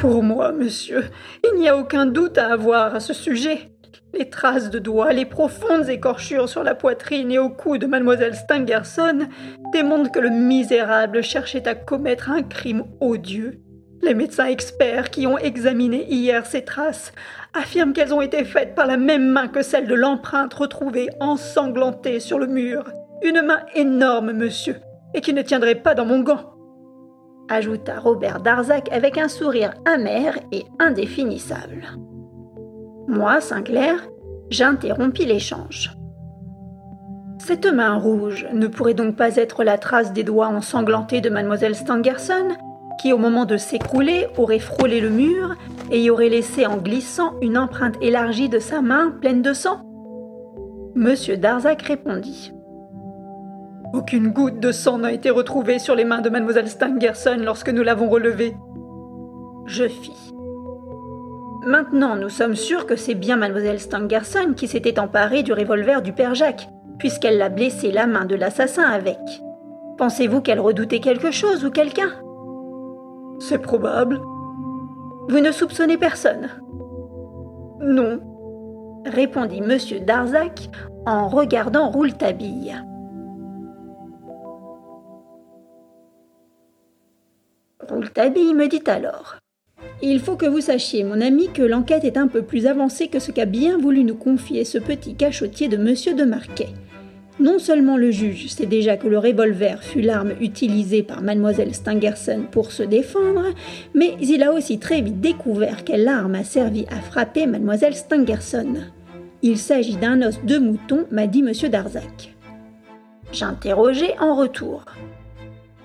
Pour 0.00 0.22
moi, 0.22 0.50
monsieur, 0.52 1.04
il 1.44 1.60
n'y 1.60 1.68
a 1.68 1.76
aucun 1.76 2.06
doute 2.06 2.38
à 2.38 2.54
avoir 2.54 2.94
à 2.94 3.00
ce 3.00 3.12
sujet. 3.12 3.70
Les 4.14 4.30
traces 4.30 4.70
de 4.70 4.78
doigts, 4.78 5.12
les 5.12 5.26
profondes 5.26 5.90
écorchures 5.90 6.48
sur 6.48 6.64
la 6.64 6.74
poitrine 6.74 7.30
et 7.30 7.38
au 7.38 7.50
cou 7.50 7.76
de 7.76 7.86
mademoiselle 7.86 8.34
Stangerson 8.34 9.28
démontrent 9.74 10.10
que 10.10 10.18
le 10.18 10.30
misérable 10.30 11.22
cherchait 11.22 11.68
à 11.68 11.74
commettre 11.74 12.30
un 12.30 12.42
crime 12.42 12.84
odieux. 13.02 13.60
Les 14.00 14.14
médecins 14.14 14.46
experts 14.46 15.10
qui 15.10 15.26
ont 15.26 15.36
examiné 15.36 16.06
hier 16.08 16.46
ces 16.46 16.64
traces 16.64 17.12
affirment 17.52 17.92
qu'elles 17.92 18.14
ont 18.14 18.22
été 18.22 18.42
faites 18.44 18.74
par 18.74 18.86
la 18.86 18.96
même 18.96 19.28
main 19.28 19.48
que 19.48 19.60
celle 19.60 19.86
de 19.86 19.94
l'empreinte 19.94 20.54
retrouvée 20.54 21.10
ensanglantée 21.20 22.20
sur 22.20 22.38
le 22.38 22.46
mur. 22.46 22.84
Une 23.22 23.42
main 23.42 23.60
énorme, 23.74 24.32
monsieur, 24.32 24.76
et 25.12 25.20
qui 25.20 25.34
ne 25.34 25.42
tiendrait 25.42 25.74
pas 25.74 25.94
dans 25.94 26.06
mon 26.06 26.20
gant 26.20 26.54
ajouta 27.50 27.98
Robert 27.98 28.40
Darzac 28.40 28.90
avec 28.92 29.18
un 29.18 29.28
sourire 29.28 29.74
amer 29.84 30.38
et 30.52 30.64
indéfinissable. 30.78 31.84
Moi, 33.08 33.40
Sinclair, 33.40 33.96
j'interrompis 34.50 35.26
l'échange. 35.26 35.92
Cette 37.38 37.66
main 37.66 37.96
rouge 37.96 38.46
ne 38.52 38.66
pourrait 38.66 38.94
donc 38.94 39.16
pas 39.16 39.36
être 39.36 39.64
la 39.64 39.78
trace 39.78 40.12
des 40.12 40.22
doigts 40.22 40.48
ensanglantés 40.48 41.20
de 41.20 41.30
mademoiselle 41.30 41.74
Stangerson, 41.74 42.48
qui 43.00 43.12
au 43.12 43.18
moment 43.18 43.46
de 43.46 43.56
s'écrouler 43.56 44.26
aurait 44.36 44.58
frôlé 44.58 45.00
le 45.00 45.10
mur 45.10 45.54
et 45.90 46.00
y 46.02 46.10
aurait 46.10 46.28
laissé 46.28 46.66
en 46.66 46.76
glissant 46.76 47.34
une 47.40 47.58
empreinte 47.58 47.96
élargie 48.00 48.48
de 48.48 48.58
sa 48.58 48.82
main 48.82 49.10
pleine 49.20 49.42
de 49.42 49.52
sang? 49.52 49.80
Monsieur 50.94 51.36
Darzac 51.36 51.82
répondit. 51.82 52.52
Aucune 53.92 54.28
goutte 54.28 54.60
de 54.60 54.70
sang 54.70 54.98
n'a 54.98 55.12
été 55.12 55.30
retrouvée 55.30 55.80
sur 55.80 55.96
les 55.96 56.04
mains 56.04 56.20
de 56.20 56.30
mademoiselle 56.30 56.68
Stangerson 56.68 57.38
lorsque 57.42 57.70
nous 57.70 57.82
l'avons 57.82 58.08
relevée. 58.08 58.56
Je 59.66 59.88
fis. 59.88 60.32
Maintenant, 61.66 62.16
nous 62.16 62.28
sommes 62.28 62.54
sûrs 62.54 62.86
que 62.86 62.96
c'est 62.96 63.14
bien 63.14 63.36
mademoiselle 63.36 63.80
Stangerson 63.80 64.54
qui 64.56 64.68
s'était 64.68 65.00
emparée 65.00 65.42
du 65.42 65.52
revolver 65.52 66.02
du 66.02 66.12
père 66.12 66.34
Jacques, 66.34 66.68
puisqu'elle 66.98 67.38
l'a 67.38 67.48
blessé 67.48 67.90
la 67.90 68.06
main 68.06 68.24
de 68.24 68.36
l'assassin 68.36 68.84
avec. 68.84 69.18
Pensez-vous 69.98 70.40
qu'elle 70.40 70.60
redoutait 70.60 71.00
quelque 71.00 71.32
chose 71.32 71.64
ou 71.64 71.70
quelqu'un? 71.70 72.10
C'est 73.40 73.58
probable. 73.58 74.20
Vous 75.28 75.40
ne 75.40 75.50
soupçonnez 75.50 75.98
personne? 75.98 76.48
Non, 77.80 78.20
répondit 79.04 79.58
M. 79.58 80.04
Darzac 80.04 80.70
en 81.06 81.28
regardant 81.28 81.90
Rouletabille. 81.90 82.76
Rouletabille 88.00 88.54
me 88.54 88.66
dit 88.66 88.80
alors 88.86 89.36
Il 90.00 90.20
faut 90.20 90.36
que 90.36 90.46
vous 90.46 90.62
sachiez, 90.62 91.04
mon 91.04 91.20
ami, 91.20 91.50
que 91.52 91.60
l'enquête 91.60 92.04
est 92.04 92.16
un 92.16 92.28
peu 92.28 92.40
plus 92.40 92.66
avancée 92.66 93.08
que 93.08 93.18
ce 93.18 93.30
qu'a 93.30 93.44
bien 93.44 93.76
voulu 93.76 94.04
nous 94.04 94.14
confier 94.14 94.64
ce 94.64 94.78
petit 94.78 95.14
cachotier 95.14 95.68
de 95.68 95.76
Monsieur 95.76 96.14
de 96.14 96.24
Marquet. 96.24 96.70
Non 97.40 97.58
seulement 97.58 97.98
le 97.98 98.10
juge 98.10 98.48
sait 98.48 98.64
déjà 98.64 98.96
que 98.96 99.06
le 99.06 99.18
revolver 99.18 99.82
fut 99.82 100.00
l'arme 100.00 100.32
utilisée 100.40 101.02
par 101.02 101.20
mademoiselle 101.20 101.74
Stangerson 101.74 102.44
pour 102.50 102.72
se 102.72 102.82
défendre, 102.82 103.44
mais 103.92 104.14
il 104.22 104.42
a 104.42 104.54
aussi 104.54 104.78
très 104.78 105.02
vite 105.02 105.20
découvert 105.20 105.84
quelle 105.84 106.08
arme 106.08 106.36
a 106.36 106.44
servi 106.44 106.86
à 106.90 107.02
frapper 107.02 107.44
mademoiselle 107.44 107.94
Stangerson. 107.94 108.76
Il 109.42 109.58
s'agit 109.58 109.96
d'un 109.96 110.22
os 110.22 110.42
de 110.42 110.56
mouton, 110.56 111.04
m'a 111.10 111.26
dit 111.26 111.42
monsieur 111.42 111.68
Darzac. 111.68 112.34
J'interrogeai 113.30 114.14
en 114.20 114.36
retour. 114.36 114.86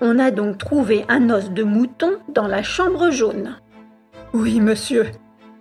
On 0.00 0.18
a 0.18 0.30
donc 0.30 0.58
trouvé 0.58 1.06
un 1.08 1.30
os 1.30 1.50
de 1.50 1.62
mouton 1.62 2.10
dans 2.28 2.46
la 2.46 2.62
chambre 2.62 3.10
jaune. 3.10 3.56
Oui, 4.34 4.60
monsieur, 4.60 5.06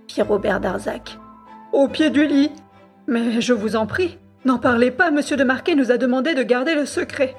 fit 0.09 0.21
Robert 0.21 0.59
Darzac. 0.59 1.17
Au 1.71 1.87
pied 1.87 2.09
du 2.09 2.25
lit. 2.25 2.51
Mais 3.07 3.39
je 3.39 3.53
vous 3.53 3.75
en 3.75 3.85
prie, 3.85 4.17
n'en 4.43 4.57
parlez 4.57 4.91
pas, 4.91 5.11
monsieur 5.11 5.37
de 5.37 5.43
Marquet 5.43 5.75
nous 5.75 5.91
a 5.91 5.97
demandé 5.97 6.33
de 6.33 6.43
garder 6.43 6.75
le 6.75 6.85
secret. 6.85 7.35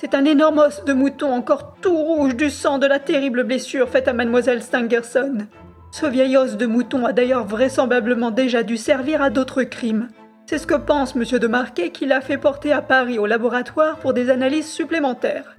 C'est 0.00 0.14
un 0.14 0.24
énorme 0.24 0.58
os 0.58 0.84
de 0.84 0.92
mouton 0.92 1.30
encore 1.30 1.76
tout 1.80 1.96
rouge 1.96 2.36
du 2.36 2.48
sang 2.48 2.78
de 2.78 2.86
la 2.86 2.98
terrible 2.98 3.44
blessure 3.44 3.88
faite 3.88 4.08
à 4.08 4.12
mademoiselle 4.12 4.62
Stangerson. 4.62 5.46
Ce 5.92 6.06
vieil 6.06 6.36
os 6.36 6.56
de 6.56 6.66
mouton 6.66 7.04
a 7.04 7.12
d'ailleurs 7.12 7.44
vraisemblablement 7.44 8.30
déjà 8.30 8.62
dû 8.62 8.76
servir 8.76 9.20
à 9.20 9.30
d'autres 9.30 9.62
crimes. 9.62 10.08
C'est 10.46 10.58
ce 10.58 10.66
que 10.66 10.74
pense 10.74 11.14
monsieur 11.14 11.38
de 11.38 11.46
Marquet 11.46 11.90
qui 11.90 12.06
l'a 12.06 12.20
fait 12.20 12.38
porter 12.38 12.72
à 12.72 12.82
Paris 12.82 13.18
au 13.18 13.26
laboratoire 13.26 13.96
pour 13.98 14.12
des 14.12 14.30
analyses 14.30 14.70
supplémentaires. 14.70 15.56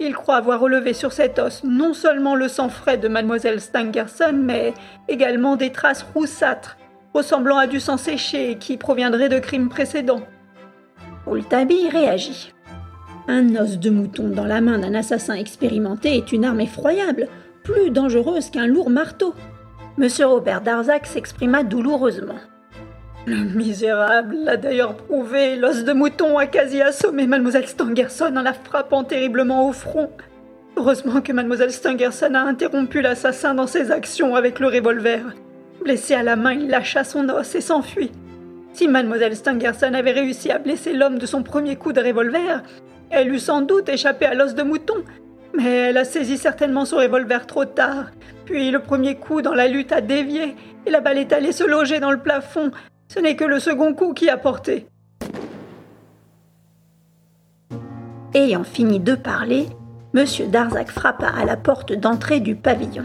Il 0.00 0.14
croit 0.14 0.36
avoir 0.36 0.60
relevé 0.60 0.92
sur 0.92 1.12
cet 1.12 1.38
os 1.38 1.64
non 1.64 1.92
seulement 1.92 2.36
le 2.36 2.48
sang 2.48 2.68
frais 2.68 2.98
de 2.98 3.08
mademoiselle 3.08 3.60
Stangerson, 3.60 4.32
mais 4.32 4.72
également 5.08 5.56
des 5.56 5.72
traces 5.72 6.06
roussâtres, 6.14 6.76
ressemblant 7.14 7.58
à 7.58 7.66
du 7.66 7.80
sang 7.80 7.96
séché 7.96 8.56
qui 8.58 8.76
proviendraient 8.76 9.28
de 9.28 9.40
crimes 9.40 9.68
précédents. 9.68 10.22
Rouletabille 11.26 11.88
réagit. 11.88 12.52
Un 13.26 13.56
os 13.56 13.78
de 13.78 13.90
mouton 13.90 14.28
dans 14.28 14.46
la 14.46 14.60
main 14.60 14.78
d'un 14.78 14.94
assassin 14.94 15.34
expérimenté 15.34 16.16
est 16.16 16.32
une 16.32 16.44
arme 16.44 16.60
effroyable, 16.60 17.26
plus 17.64 17.90
dangereuse 17.90 18.50
qu'un 18.50 18.66
lourd 18.66 18.90
marteau. 18.90 19.34
Monsieur 19.98 20.26
Robert 20.26 20.60
Darzac 20.60 21.06
s'exprima 21.06 21.64
douloureusement. 21.64 22.38
Le 23.28 23.44
misérable 23.44 24.36
l'a 24.42 24.56
d'ailleurs 24.56 24.94
prouvé, 24.94 25.56
l'os 25.56 25.84
de 25.84 25.92
mouton 25.92 26.38
a 26.38 26.46
quasi 26.46 26.80
assommé 26.80 27.26
mademoiselle 27.26 27.66
Stangerson 27.66 28.34
en 28.34 28.40
la 28.40 28.54
frappant 28.54 29.04
terriblement 29.04 29.68
au 29.68 29.72
front. 29.72 30.10
Heureusement 30.78 31.20
que 31.20 31.34
mademoiselle 31.34 31.70
Stangerson 31.70 32.32
a 32.32 32.40
interrompu 32.40 33.02
l'assassin 33.02 33.52
dans 33.52 33.66
ses 33.66 33.90
actions 33.90 34.34
avec 34.34 34.60
le 34.60 34.68
revolver. 34.68 35.20
Blessé 35.84 36.14
à 36.14 36.22
la 36.22 36.36
main, 36.36 36.54
il 36.54 36.68
lâcha 36.68 37.04
son 37.04 37.28
os 37.28 37.54
et 37.54 37.60
s'enfuit. 37.60 38.12
Si 38.72 38.88
mademoiselle 38.88 39.36
Stangerson 39.36 39.92
avait 39.92 40.12
réussi 40.12 40.50
à 40.50 40.58
blesser 40.58 40.94
l'homme 40.94 41.18
de 41.18 41.26
son 41.26 41.42
premier 41.42 41.76
coup 41.76 41.92
de 41.92 42.00
revolver, 42.00 42.62
elle 43.10 43.30
eût 43.30 43.38
sans 43.38 43.60
doute 43.60 43.90
échappé 43.90 44.24
à 44.24 44.32
l'os 44.32 44.54
de 44.54 44.62
mouton, 44.62 45.04
mais 45.52 45.70
elle 45.70 45.98
a 45.98 46.04
saisi 46.04 46.38
certainement 46.38 46.86
son 46.86 46.96
revolver 46.96 47.46
trop 47.46 47.66
tard. 47.66 48.06
Puis 48.46 48.70
le 48.70 48.78
premier 48.78 49.16
coup 49.16 49.42
dans 49.42 49.54
la 49.54 49.68
lutte 49.68 49.92
a 49.92 50.00
dévié 50.00 50.56
et 50.86 50.90
la 50.90 51.02
balle 51.02 51.18
est 51.18 51.34
allée 51.34 51.52
se 51.52 51.64
loger 51.64 52.00
dans 52.00 52.10
le 52.10 52.20
plafond, 52.20 52.70
ce 53.08 53.18
n'est 53.18 53.36
que 53.36 53.44
le 53.44 53.58
second 53.58 53.94
coup 53.94 54.12
qui 54.12 54.28
a 54.28 54.36
porté. 54.36 54.86
Ayant 58.34 58.64
fini 58.64 59.00
de 59.00 59.14
parler, 59.14 59.66
M. 60.14 60.24
Darzac 60.50 60.90
frappa 60.90 61.28
à 61.28 61.44
la 61.44 61.56
porte 61.56 61.92
d'entrée 61.92 62.40
du 62.40 62.54
pavillon. 62.54 63.04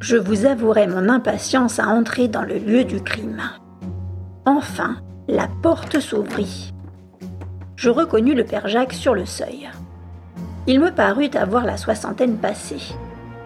Je 0.00 0.16
vous 0.16 0.46
avouerai 0.46 0.86
mon 0.86 1.08
impatience 1.08 1.80
à 1.80 1.88
entrer 1.88 2.28
dans 2.28 2.42
le 2.42 2.58
lieu 2.58 2.84
du 2.84 3.02
crime. 3.02 3.42
Enfin, 4.44 4.96
la 5.26 5.48
porte 5.62 5.98
s'ouvrit. 5.98 6.72
Je 7.74 7.90
reconnus 7.90 8.36
le 8.36 8.44
père 8.44 8.68
Jacques 8.68 8.92
sur 8.92 9.14
le 9.14 9.26
seuil. 9.26 9.68
Il 10.68 10.80
me 10.80 10.92
parut 10.92 11.30
avoir 11.34 11.64
la 11.64 11.76
soixantaine 11.76 12.38
passée. 12.38 12.94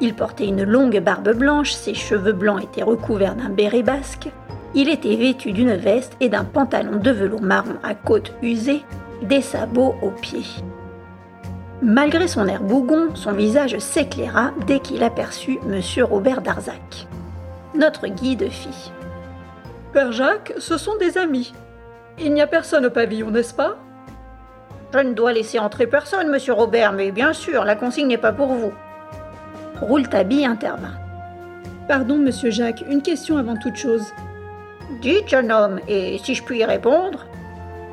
Il 0.02 0.14
portait 0.14 0.49
une 0.49 0.64
longue 0.64 1.00
barbe 1.00 1.35
blanche, 1.35 1.73
ses 1.73 1.95
cheveux 1.95 2.33
blancs 2.33 2.62
étaient 2.62 2.83
recouverts 2.83 3.37
d'un 3.37 3.50
béret 3.50 3.83
basque, 3.83 4.31
il 4.75 4.89
était 4.89 5.17
vêtu 5.17 5.53
d'une 5.53 5.75
veste 5.75 6.17
et 6.21 6.29
d'un 6.29 6.45
pantalon 6.45 6.99
de 6.99 7.11
velours 7.11 7.43
marron 7.43 7.77
à 7.83 7.95
côtes 7.95 8.33
usées, 8.43 8.83
des 9.23 9.43
sabots 9.43 9.97
aux 10.03 10.11
pieds. 10.11 10.62
Malgré 11.83 12.29
son 12.29 12.47
air 12.47 12.62
bougon, 12.62 13.15
son 13.15 13.33
visage 13.33 13.79
s'éclaira 13.79 14.53
dès 14.67 14.81
qu'il 14.81 15.03
aperçut 15.03 15.59
M. 15.67 15.81
Robert 16.05 16.43
Darzac. 16.43 17.09
Notre 17.75 18.07
guide 18.07 18.49
fit. 18.50 18.93
Père 19.93 20.12
Jacques, 20.12 20.53
ce 20.59 20.77
sont 20.77 20.97
des 20.99 21.19
amis. 21.19 21.53
Il 22.19 22.33
n'y 22.33 22.43
a 22.43 22.47
personne 22.47 22.87
au 22.87 22.91
pavillon, 22.91 23.31
n'est-ce 23.31 23.55
pas? 23.55 23.77
Je 24.93 24.99
ne 24.99 25.15
dois 25.15 25.33
laisser 25.33 25.59
entrer 25.59 25.87
personne, 25.87 26.29
monsieur 26.29 26.53
Robert, 26.53 26.93
mais 26.93 27.12
bien 27.12 27.33
sûr, 27.33 27.65
la 27.65 27.77
consigne 27.77 28.09
n'est 28.09 28.19
pas 28.19 28.33
pour 28.33 28.49
vous. 28.49 28.73
Rouletabille 29.81 30.45
intervint. 30.45 30.95
Pardon, 31.89 32.19
monsieur 32.19 32.50
Jacques, 32.50 32.85
une 32.89 33.03
question 33.03 33.37
avant 33.37 33.57
toute 33.57 33.77
chose. 33.77 34.05
Dites, 34.99 35.28
jeune 35.28 35.52
homme, 35.52 35.80
et 35.88 36.18
si 36.18 36.35
je 36.35 36.42
puis 36.42 36.59
y 36.59 36.64
répondre 36.64 37.25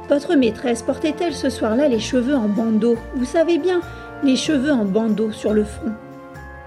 Votre 0.09 0.35
maîtresse 0.35 0.81
portait-elle 0.81 1.33
ce 1.33 1.49
soir-là 1.49 1.87
les 1.87 1.99
cheveux 1.99 2.35
en 2.35 2.49
bandeau? 2.49 2.97
Vous 3.15 3.23
savez 3.23 3.59
bien, 3.59 3.81
les 4.23 4.35
cheveux 4.35 4.71
en 4.71 4.83
bandeau 4.83 5.31
sur 5.31 5.53
le 5.53 5.63
front. 5.63 5.93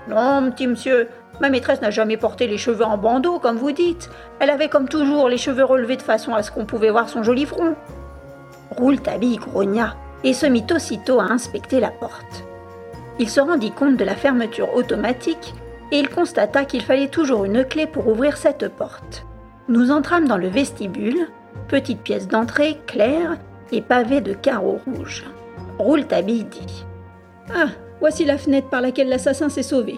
Non, 0.08 0.50
petit 0.50 0.66
monsieur, 0.66 1.08
ma 1.40 1.50
maîtresse 1.50 1.82
n'a 1.82 1.90
jamais 1.90 2.16
porté 2.16 2.46
les 2.46 2.58
cheveux 2.58 2.84
en 2.84 2.96
bandeau, 2.96 3.38
comme 3.38 3.56
vous 3.56 3.72
dites. 3.72 4.08
Elle 4.38 4.50
avait 4.50 4.68
comme 4.68 4.88
toujours 4.88 5.28
les 5.28 5.36
cheveux 5.36 5.64
relevés 5.64 5.96
de 5.96 6.02
façon 6.02 6.32
à 6.32 6.42
ce 6.42 6.50
qu'on 6.50 6.64
pouvait 6.64 6.90
voir 6.90 7.08
son 7.08 7.22
joli 7.22 7.44
front. 7.44 7.74
Rouletabille 8.70 9.36
grogna 9.36 9.96
et 10.24 10.32
se 10.32 10.46
mit 10.46 10.66
aussitôt 10.74 11.20
à 11.20 11.24
inspecter 11.24 11.80
la 11.80 11.90
porte. 11.90 12.44
Il 13.18 13.28
se 13.28 13.40
rendit 13.40 13.72
compte 13.72 13.96
de 13.96 14.04
la 14.04 14.14
fermeture 14.14 14.74
automatique 14.74 15.54
et 15.92 15.98
il 15.98 16.08
constata 16.08 16.64
qu'il 16.64 16.82
fallait 16.82 17.08
toujours 17.08 17.44
une 17.44 17.64
clé 17.64 17.86
pour 17.86 18.06
ouvrir 18.08 18.36
cette 18.36 18.68
porte. 18.68 19.26
Nous 19.70 19.92
entrâmes 19.92 20.26
dans 20.26 20.36
le 20.36 20.48
vestibule, 20.48 21.28
petite 21.68 22.00
pièce 22.00 22.26
d'entrée 22.26 22.80
claire 22.88 23.36
et 23.70 23.80
pavée 23.80 24.20
de 24.20 24.32
carreaux 24.32 24.80
rouges. 24.84 25.24
Rouletabille 25.78 26.42
dit 26.42 26.84
Ah, 27.54 27.68
voici 28.00 28.24
la 28.24 28.36
fenêtre 28.36 28.68
par 28.68 28.80
laquelle 28.80 29.08
l'assassin 29.08 29.48
s'est 29.48 29.62
sauvé. 29.62 29.96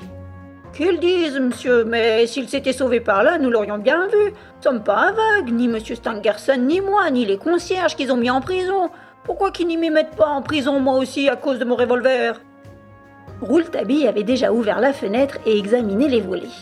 Qu'ils 0.74 1.00
disent, 1.00 1.40
monsieur, 1.40 1.84
mais 1.84 2.26
s'il 2.26 2.50
s'était 2.50 2.74
sauvé 2.74 3.00
par 3.00 3.22
là, 3.22 3.38
nous 3.38 3.48
l'aurions 3.48 3.78
bien 3.78 4.08
vu. 4.08 4.32
Nous 4.32 4.62
sommes 4.62 4.84
pas 4.84 5.08
aveugles, 5.08 5.54
ni 5.54 5.68
monsieur 5.68 5.94
Stangerson, 5.94 6.58
ni 6.58 6.82
moi, 6.82 7.10
ni 7.10 7.24
les 7.24 7.38
concierges 7.38 7.96
qu'ils 7.96 8.12
ont 8.12 8.18
mis 8.18 8.30
en 8.30 8.42
prison. 8.42 8.90
Pourquoi 9.24 9.52
qu'ils 9.52 9.68
n'y 9.68 9.78
m'y 9.78 9.88
mettent 9.88 10.16
pas 10.16 10.28
en 10.28 10.42
prison, 10.42 10.80
moi 10.80 10.98
aussi, 10.98 11.30
à 11.30 11.36
cause 11.36 11.58
de 11.58 11.64
mon 11.64 11.76
revolver? 11.76 12.42
Rouletabille 13.40 14.06
avait 14.06 14.22
déjà 14.22 14.52
ouvert 14.52 14.80
la 14.80 14.92
fenêtre 14.92 15.38
et 15.46 15.58
examiné 15.58 16.08
les 16.08 16.20
volets. 16.20 16.60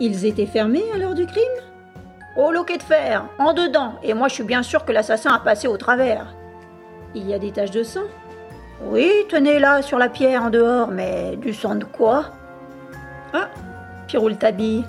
Ils 0.00 0.24
étaient 0.24 0.46
fermés 0.46 0.84
à 0.94 0.96
l'heure 0.96 1.14
du 1.14 1.26
crime? 1.26 1.71
Au 2.36 2.50
loquet 2.50 2.78
de 2.78 2.82
fer, 2.82 3.26
en 3.38 3.52
dedans, 3.52 3.94
et 4.02 4.14
moi 4.14 4.28
je 4.28 4.34
suis 4.34 4.44
bien 4.44 4.62
sûr 4.62 4.84
que 4.84 4.92
l'assassin 4.92 5.32
a 5.32 5.38
passé 5.38 5.68
au 5.68 5.76
travers. 5.76 6.34
Il 7.14 7.28
y 7.28 7.34
a 7.34 7.38
des 7.38 7.52
taches 7.52 7.70
de 7.70 7.82
sang 7.82 8.04
Oui, 8.82 9.10
tenez 9.28 9.58
là, 9.58 9.82
sur 9.82 9.98
la 9.98 10.08
pierre 10.08 10.44
en 10.44 10.50
dehors, 10.50 10.88
mais 10.88 11.36
du 11.36 11.52
sang 11.52 11.74
de 11.74 11.84
quoi? 11.84 12.26
Ah, 13.34 13.48
fit 14.08 14.16
Rouletabille, 14.16 14.84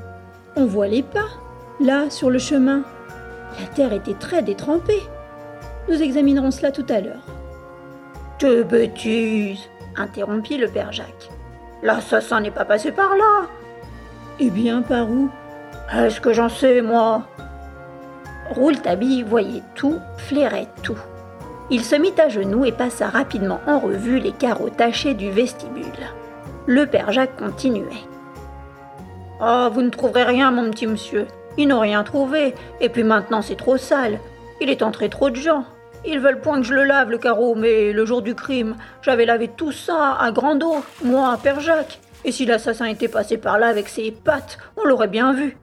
on 0.56 0.66
voit 0.66 0.88
les 0.88 1.04
pas, 1.04 1.28
là, 1.82 2.10
sur 2.10 2.30
le 2.30 2.40
chemin. 2.40 2.84
La 3.60 3.68
terre 3.68 3.94
était 3.94 4.14
très 4.14 4.42
détrempée. 4.42 5.04
Nous 5.90 6.02
examinerons 6.02 6.52
cela 6.52 6.72
tout 6.72 6.86
à 6.90 7.02
l'heure. 7.02 7.26
De 8.40 8.64
bêtises 8.64 9.68
interrompit 9.98 10.58
le 10.58 10.70
père 10.70 10.92
Jacques. 10.92 11.30
L'assassin 11.82 12.40
n'est 12.40 12.52
pas 12.52 12.66
passé 12.66 12.92
par 12.92 13.16
là. 13.16 13.48
Eh 14.40 14.50
bien, 14.50 14.82
par 14.82 15.10
où? 15.10 15.30
Est-ce 15.94 16.22
que 16.22 16.34
j'en 16.34 16.50
sais, 16.50 16.82
moi? 16.82 17.24
Rouletabille 18.50 19.24
voyait 19.24 19.64
tout, 19.76 20.00
flairait 20.18 20.68
tout. 20.84 20.98
Il 21.70 21.84
se 21.84 21.96
mit 21.96 22.14
à 22.18 22.30
genoux 22.30 22.66
et 22.66 22.72
passa 22.72 23.08
rapidement 23.08 23.60
en 23.68 23.80
revue 23.80 24.20
les 24.20 24.32
carreaux 24.32 24.70
tachés 24.70 25.14
du 25.14 25.32
vestibule. 25.32 25.84
Le 26.66 26.86
père 26.86 27.12
Jacques 27.12 27.38
continuait. 27.38 28.04
Ah, 29.40 29.70
vous 29.74 29.82
ne 29.82 29.90
trouverez 29.90 30.24
rien, 30.24 30.52
mon 30.52 30.70
petit 30.70 30.88
monsieur. 30.88 31.28
Ils 31.58 31.68
n'ont 31.68 31.80
rien 31.80 32.04
trouvé, 32.04 32.56
et 32.82 32.90
puis 32.90 33.04
maintenant 33.04 33.42
c'est 33.42 33.56
trop 33.56 33.78
sale. 33.78 34.20
Il 34.62 34.70
est 34.70 34.82
entré 34.82 35.10
trop 35.10 35.30
de 35.30 35.36
gens. 35.36 35.66
Ils 36.06 36.20
veulent 36.20 36.42
point 36.42 36.60
que 36.60 36.68
je 36.68 36.74
le 36.74 36.84
lave, 36.84 37.10
le 37.10 37.18
carreau, 37.18 37.56
mais 37.56 37.94
le 37.94 38.06
jour 38.06 38.22
du 38.22 38.36
crime, 38.36 38.76
j'avais 39.02 39.26
lavé 39.26 39.48
tout 39.48 39.72
ça 39.72 40.18
à 40.20 40.32
grande 40.32 40.64
eau, 40.64 40.84
moi, 41.04 41.38
Père 41.42 41.60
Jacques. 41.60 42.00
Et 42.26 42.32
si 42.32 42.46
l'assassin 42.46 42.86
était 42.86 43.08
passé 43.08 43.38
par 43.38 43.58
là 43.58 43.68
avec 43.68 43.90
ses 43.90 44.12
pattes, 44.12 44.58
on 44.78 44.86
l'aurait 44.86 45.08
bien 45.08 45.34
vu. 45.34 45.58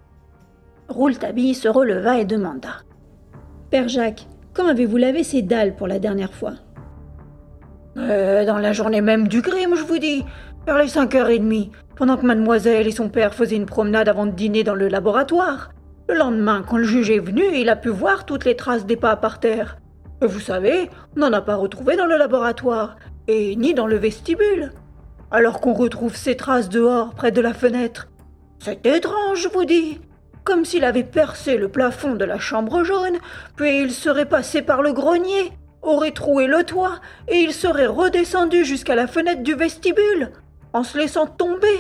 Rouletabille 0.91 1.55
se 1.55 1.69
releva 1.69 2.19
et 2.19 2.25
demanda. 2.25 2.83
Père 3.71 3.89
Jacques, 3.89 4.27
quand 4.53 4.67
avez-vous 4.67 4.97
lavé 4.97 5.23
ces 5.23 5.41
dalles 5.41 5.77
pour 5.77 5.87
la 5.87 6.01
dernière 6.01 6.35
fois? 6.35 6.55
Euh, 7.97 8.45
Dans 8.45 8.59
la 8.59 8.73
journée 8.73 9.01
même 9.01 9.29
du 9.29 9.41
crime, 9.41 9.77
je 9.77 9.85
vous 9.85 9.99
dis, 9.99 10.25
vers 10.67 10.79
les 10.79 10.89
cinq 10.89 11.15
heures 11.15 11.29
et 11.29 11.39
demie, 11.39 11.71
pendant 11.95 12.17
que 12.17 12.27
mademoiselle 12.27 12.89
et 12.89 12.93
son 12.93 13.09
père 13.09 13.35
faisaient 13.35 13.55
une 13.55 13.67
promenade 13.67 14.09
avant 14.09 14.27
de 14.27 14.33
dîner 14.33 14.65
dans 14.65 14.75
le 14.75 14.89
laboratoire. 14.89 15.71
Le 16.09 16.17
lendemain, 16.17 16.65
quand 16.69 16.79
le 16.79 16.85
juge 16.85 17.11
est 17.11 17.21
venu, 17.21 17.45
il 17.55 17.69
a 17.69 17.77
pu 17.77 17.89
voir 17.89 18.27
toutes 18.27 18.45
les 18.45 18.57
traces 18.57 18.85
des 18.85 18.97
pas 18.97 19.15
par 19.15 19.39
terre. 19.39 19.79
Vous 20.21 20.41
savez, 20.41 20.91
on 21.17 21.21
n'en 21.21 21.33
a 21.33 21.41
pas 21.41 21.55
retrouvé 21.55 21.97
dans 21.97 22.07
le 22.07 22.17
laboratoire, 22.17 22.97
et 23.29 23.55
ni 23.55 23.75
dans 23.75 23.87
le 23.87 23.97
vestibule. 23.97 24.73
Alors 25.31 25.61
qu'on 25.61 25.73
retrouve 25.73 26.17
ces 26.17 26.35
traces 26.35 26.69
dehors, 26.69 27.15
près 27.15 27.31
de 27.31 27.41
la 27.41 27.55
fenêtre. 27.55 28.09
C'est 28.59 28.85
étrange, 28.85 29.43
je 29.43 29.49
vous 29.49 29.65
dis. 29.65 30.01
Comme 30.45 30.65
s'il 30.65 30.85
avait 30.85 31.05
percé 31.05 31.57
le 31.57 31.69
plafond 31.69 32.15
de 32.15 32.25
la 32.25 32.39
chambre 32.39 32.83
jaune, 32.85 33.19
puis 33.57 33.81
il 33.81 33.93
serait 33.93 34.29
passé 34.29 34.63
par 34.63 34.83
le 34.83 34.93
grenier, 34.93 35.53
aurait 35.83 36.13
troué 36.13 36.47
le 36.47 36.65
toit, 36.65 37.01
et 37.29 37.39
il 37.41 37.53
serait 37.53 37.87
redescendu 37.87 38.65
jusqu'à 38.65 38.95
la 38.95 39.07
fenêtre 39.07 39.43
du 39.43 39.55
vestibule, 39.55 40.31
en 40.73 40.83
se 40.83 40.99
laissant 40.99 41.27
tomber. 41.27 41.79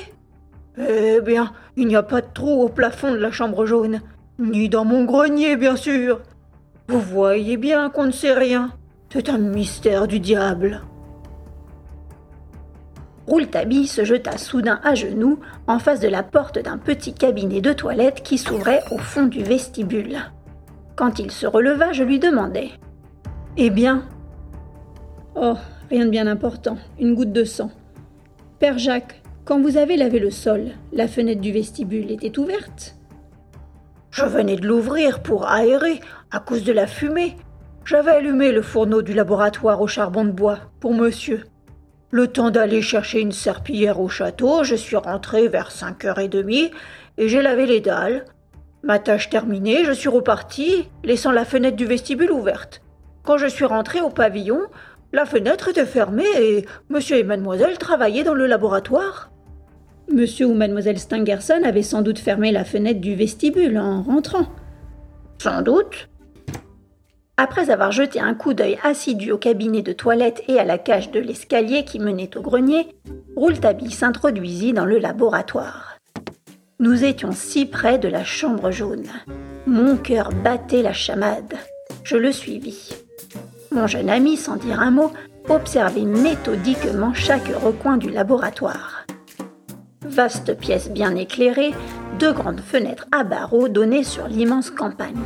Eh 0.79 1.20
bien, 1.20 1.53
il 1.77 1.87
n'y 1.87 1.96
a 1.96 2.03
pas 2.03 2.20
de 2.20 2.33
trou 2.33 2.62
au 2.62 2.68
plafond 2.68 3.12
de 3.12 3.16
la 3.16 3.33
chambre 3.33 3.66
jaune, 3.66 4.01
ni 4.38 4.68
dans 4.68 4.85
mon 4.85 5.05
grenier, 5.05 5.57
bien 5.57 5.77
sûr. 5.77 6.20
Vous 6.88 7.01
voyez 7.01 7.57
bien 7.57 7.90
qu'on 7.90 8.07
ne 8.07 8.12
sait 8.12 8.35
rien. 8.35 8.73
C'est 9.12 9.29
un 9.29 9.38
mystère 9.38 10.07
du 10.07 10.20
diable. 10.20 10.83
Rouletabille 13.26 13.87
se 13.87 14.04
jeta 14.04 14.38
soudain 14.38 14.80
à 14.83 14.94
genoux 14.94 15.38
en 15.66 15.78
face 15.78 16.00
de 16.00 16.09
la 16.09 16.22
porte 16.22 16.59
d'un 16.59 16.78
petit 16.78 17.14
cabinet 17.14 17.61
de 17.61 17.72
toilette 17.72 18.22
qui 18.22 18.38
s'ouvrait 18.38 18.83
au 18.90 18.98
fond 18.98 19.26
du 19.26 19.42
vestibule. 19.42 20.18
Quand 20.96 21.18
il 21.18 21.30
se 21.30 21.46
releva, 21.46 21.92
je 21.92 22.04
lui 22.04 22.18
demandai 22.18 22.72
Eh 23.56 23.70
bien 23.70 24.04
Oh, 25.37 25.54
rien 25.90 26.06
de 26.06 26.11
bien 26.11 26.26
important, 26.26 26.76
une 26.98 27.14
goutte 27.14 27.33
de 27.33 27.44
sang. 27.44 27.70
Père 28.59 28.78
Jacques, 28.78 29.22
quand 29.44 29.61
vous 29.61 29.76
avez 29.76 29.96
lavé 29.96 30.18
le 30.18 30.30
sol, 30.30 30.72
la 30.92 31.09
fenêtre 31.09 31.40
du 31.40 31.52
vestibule 31.52 32.11
était 32.11 32.38
ouverte? 32.38 32.96
Je 34.11 34.24
venais 34.24 34.56
de 34.56 34.66
l'ouvrir 34.66 35.22
pour 35.22 35.48
aérer 35.48 36.00
à 36.30 36.40
cause 36.40 36.64
de 36.64 36.72
la 36.72 36.87
fumée. 36.87 37.37
J'avais 37.85 38.11
allumé 38.11 38.52
le 38.52 38.61
fourneau 38.61 39.02
du 39.02 39.14
laboratoire 39.14 39.80
au 39.80 39.87
charbon 39.87 40.24
de 40.24 40.30
bois 40.30 40.59
pour 40.80 40.94
monsieur. 40.94 41.44
Le 42.12 42.27
temps 42.27 42.51
d'aller 42.51 42.83
chercher 42.83 43.20
une 43.20 43.31
serpillière 43.31 44.01
au 44.01 44.09
château, 44.09 44.64
je 44.64 44.75
suis 44.75 44.96
rentré 44.96 45.46
vers 45.46 45.70
cinq 45.70 46.05
heures 46.05 46.18
et 46.18 46.29
demie 46.29 46.73
et 47.18 47.29
j'ai 47.29 47.40
lavé 47.40 47.66
les 47.66 47.81
dalles. 47.81 48.25
Ma 48.83 48.99
tâche 48.99 49.31
terminée, 49.31 49.85
je 49.85 49.92
suis 49.92 50.09
reparti, 50.09 50.88
laissant 51.05 51.31
la 51.31 51.44
fenêtre 51.44 51.77
du 51.77 51.87
vestibule 51.87 52.33
ouverte. 52.33 52.83
Quand 53.23 53.38
je 53.38 53.46
suis 53.46 53.64
rentré 53.64 54.01
au 54.01 54.11
pavillon, 54.11 54.62
la 55.12 55.25
fenêtre 55.25 55.68
était 55.68 55.87
fermée 55.87 56.25
et 56.40 56.66
monsieur 56.88 57.16
et 57.16 57.23
mademoiselle 57.25 57.79
travaillaient 57.79 58.25
dans 58.25 58.35
le 58.35 58.46
laboratoire. 58.46 59.31
Monsieur 60.12 60.46
ou 60.46 60.55
mademoiselle 60.55 60.99
Stangerson 60.99 61.62
avaient 61.64 61.83
sans 61.83 62.03
doute 62.03 62.18
fermé 62.18 62.51
la 62.51 62.64
fenêtre 62.64 63.01
du 63.01 63.14
vestibule 63.14 63.79
en 63.79 64.03
rentrant. 64.03 64.46
Sans 65.38 65.62
doute. 65.62 66.10
Après 67.42 67.70
avoir 67.70 67.90
jeté 67.90 68.20
un 68.20 68.35
coup 68.35 68.53
d'œil 68.53 68.79
assidu 68.83 69.33
au 69.33 69.38
cabinet 69.38 69.81
de 69.81 69.94
toilette 69.94 70.42
et 70.46 70.59
à 70.59 70.64
la 70.66 70.76
cage 70.76 71.11
de 71.11 71.18
l'escalier 71.18 71.87
qui 71.87 71.98
menait 71.98 72.37
au 72.37 72.42
grenier, 72.42 72.94
Rouletabille 73.35 73.92
s'introduisit 73.92 74.74
dans 74.74 74.85
le 74.85 74.98
laboratoire. 74.98 75.96
Nous 76.81 77.03
étions 77.03 77.33
si 77.33 77.64
près 77.64 77.98
de 77.98 78.09
la 78.09 78.24
chambre 78.24 78.70
jaune. 78.70 79.07
Mon 79.66 79.96
cœur 79.96 80.29
battait 80.44 80.83
la 80.83 80.92
chamade. 80.92 81.55
Je 82.05 82.18
le 82.18 82.31
suivis. 82.31 82.92
Mon 83.72 83.87
jeune 83.87 84.11
ami, 84.11 84.37
sans 84.37 84.57
dire 84.57 84.79
un 84.79 84.90
mot, 84.90 85.11
observait 85.48 86.03
méthodiquement 86.03 87.14
chaque 87.14 87.48
recoin 87.48 87.96
du 87.96 88.11
laboratoire. 88.11 89.07
Vaste 90.03 90.59
pièce 90.59 90.90
bien 90.90 91.16
éclairée, 91.16 91.72
deux 92.18 92.35
grandes 92.35 92.61
fenêtres 92.61 93.07
à 93.12 93.24
barreaux 93.24 93.68
donnaient 93.68 94.05
sur 94.05 94.29
l'immense 94.29 94.70
campagne. 94.70 95.16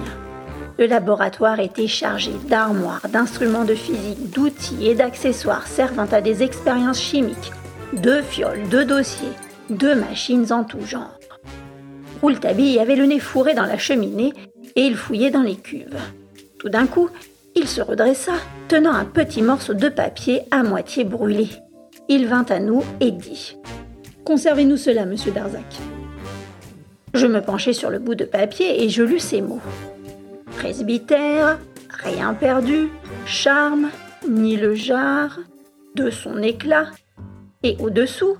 Le 0.76 0.87
laboratoire 0.87 1.60
était 1.60 1.87
chargé 1.87 2.32
d'armoires, 2.48 3.06
d'instruments 3.08 3.64
de 3.64 3.76
physique, 3.76 4.32
d'outils 4.32 4.88
et 4.88 4.96
d'accessoires 4.96 5.68
servant 5.68 6.08
à 6.10 6.20
des 6.20 6.42
expériences 6.42 7.00
chimiques, 7.00 7.52
de 7.92 8.20
fioles, 8.20 8.68
de 8.70 8.82
dossiers, 8.82 9.28
de 9.70 9.94
machines 9.94 10.52
en 10.52 10.64
tout 10.64 10.84
genre. 10.84 11.18
Rouletabille 12.20 12.80
avait 12.80 12.96
le 12.96 13.06
nez 13.06 13.20
fourré 13.20 13.54
dans 13.54 13.66
la 13.66 13.78
cheminée 13.78 14.32
et 14.74 14.80
il 14.80 14.96
fouillait 14.96 15.30
dans 15.30 15.42
les 15.42 15.54
cuves. 15.54 15.96
Tout 16.58 16.70
d'un 16.70 16.87
coup, 16.87 17.08
il 17.54 17.68
se 17.68 17.80
redressa, 17.80 18.32
tenant 18.66 18.94
un 18.94 19.04
petit 19.04 19.42
morceau 19.42 19.74
de 19.74 19.88
papier 19.88 20.42
à 20.50 20.64
moitié 20.64 21.04
brûlé. 21.04 21.50
il 22.08 22.26
vint 22.26 22.46
à 22.48 22.58
nous 22.58 22.82
et 23.00 23.12
dit 23.12 23.56
Conservez-nous 24.24 24.76
cela, 24.76 25.04
monsieur 25.04 25.30
Darzac. 25.30 25.76
Je 27.12 27.28
me 27.28 27.40
penchai 27.40 27.72
sur 27.72 27.90
le 27.90 28.00
bout 28.00 28.16
de 28.16 28.24
papier 28.24 28.82
et 28.82 28.88
je 28.88 29.04
lus 29.04 29.20
ces 29.20 29.40
mots 29.40 29.60
Presbytère, 30.56 31.58
rien 32.02 32.34
perdu, 32.34 32.88
charme, 33.26 33.90
ni 34.28 34.56
le 34.56 34.74
jarre, 34.74 35.38
de 35.94 36.10
son 36.10 36.42
éclat, 36.42 36.86
et 37.62 37.76
au-dessous, 37.80 38.36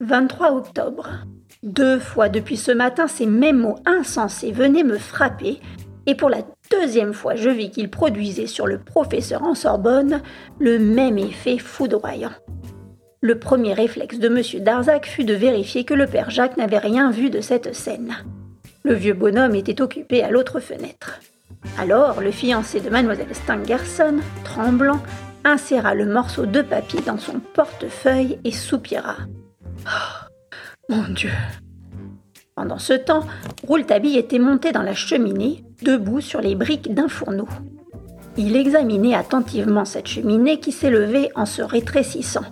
23 0.00 0.52
octobre. 0.52 1.08
Deux 1.62 1.98
fois 1.98 2.28
depuis 2.28 2.56
ce 2.56 2.72
matin, 2.72 3.06
ces 3.06 3.26
mêmes 3.26 3.58
mots 3.58 3.78
insensés 3.86 4.52
venaient 4.52 4.84
me 4.84 4.98
frapper, 4.98 5.60
et 6.06 6.14
pour 6.14 6.30
la 6.30 6.42
deuxième 6.70 7.12
fois, 7.12 7.34
je 7.34 7.50
vis 7.50 7.70
qu'ils 7.70 7.90
produisaient 7.90 8.46
sur 8.46 8.66
le 8.66 8.78
professeur 8.78 9.42
en 9.42 9.54
Sorbonne 9.54 10.22
le 10.58 10.78
même 10.78 11.18
effet 11.18 11.58
foudroyant. 11.58 12.32
Le 13.20 13.38
premier 13.38 13.72
réflexe 13.72 14.18
de 14.18 14.28
M. 14.28 14.62
Darzac 14.62 15.06
fut 15.06 15.24
de 15.24 15.34
vérifier 15.34 15.84
que 15.84 15.94
le 15.94 16.06
père 16.06 16.30
Jacques 16.30 16.56
n'avait 16.56 16.78
rien 16.78 17.10
vu 17.10 17.30
de 17.30 17.40
cette 17.40 17.74
scène. 17.74 18.14
Le 18.84 18.94
vieux 18.94 19.14
bonhomme 19.14 19.54
était 19.54 19.82
occupé 19.82 20.22
à 20.22 20.30
l'autre 20.30 20.60
fenêtre. 20.60 21.20
Alors, 21.78 22.20
le 22.20 22.30
fiancé 22.30 22.80
de 22.80 22.90
mademoiselle 22.90 23.34
Stangerson, 23.34 24.16
tremblant, 24.44 25.00
inséra 25.44 25.94
le 25.94 26.06
morceau 26.06 26.46
de 26.46 26.62
papier 26.62 27.00
dans 27.00 27.18
son 27.18 27.40
portefeuille 27.54 28.38
et 28.44 28.52
soupira. 28.52 29.16
Oh, 29.86 30.28
mon 30.88 31.08
Dieu 31.08 31.32
Pendant 32.54 32.78
ce 32.78 32.92
temps, 32.92 33.24
Rouletabille 33.66 34.18
était 34.18 34.38
monté 34.38 34.72
dans 34.72 34.82
la 34.82 34.94
cheminée, 34.94 35.64
debout 35.82 36.20
sur 36.20 36.40
les 36.40 36.54
briques 36.54 36.94
d'un 36.94 37.08
fourneau. 37.08 37.48
Il 38.36 38.56
examinait 38.56 39.14
attentivement 39.14 39.84
cette 39.84 40.06
cheminée 40.06 40.60
qui 40.60 40.72
s'élevait 40.72 41.30
en 41.34 41.46
se 41.46 41.62
rétrécissant 41.62 42.44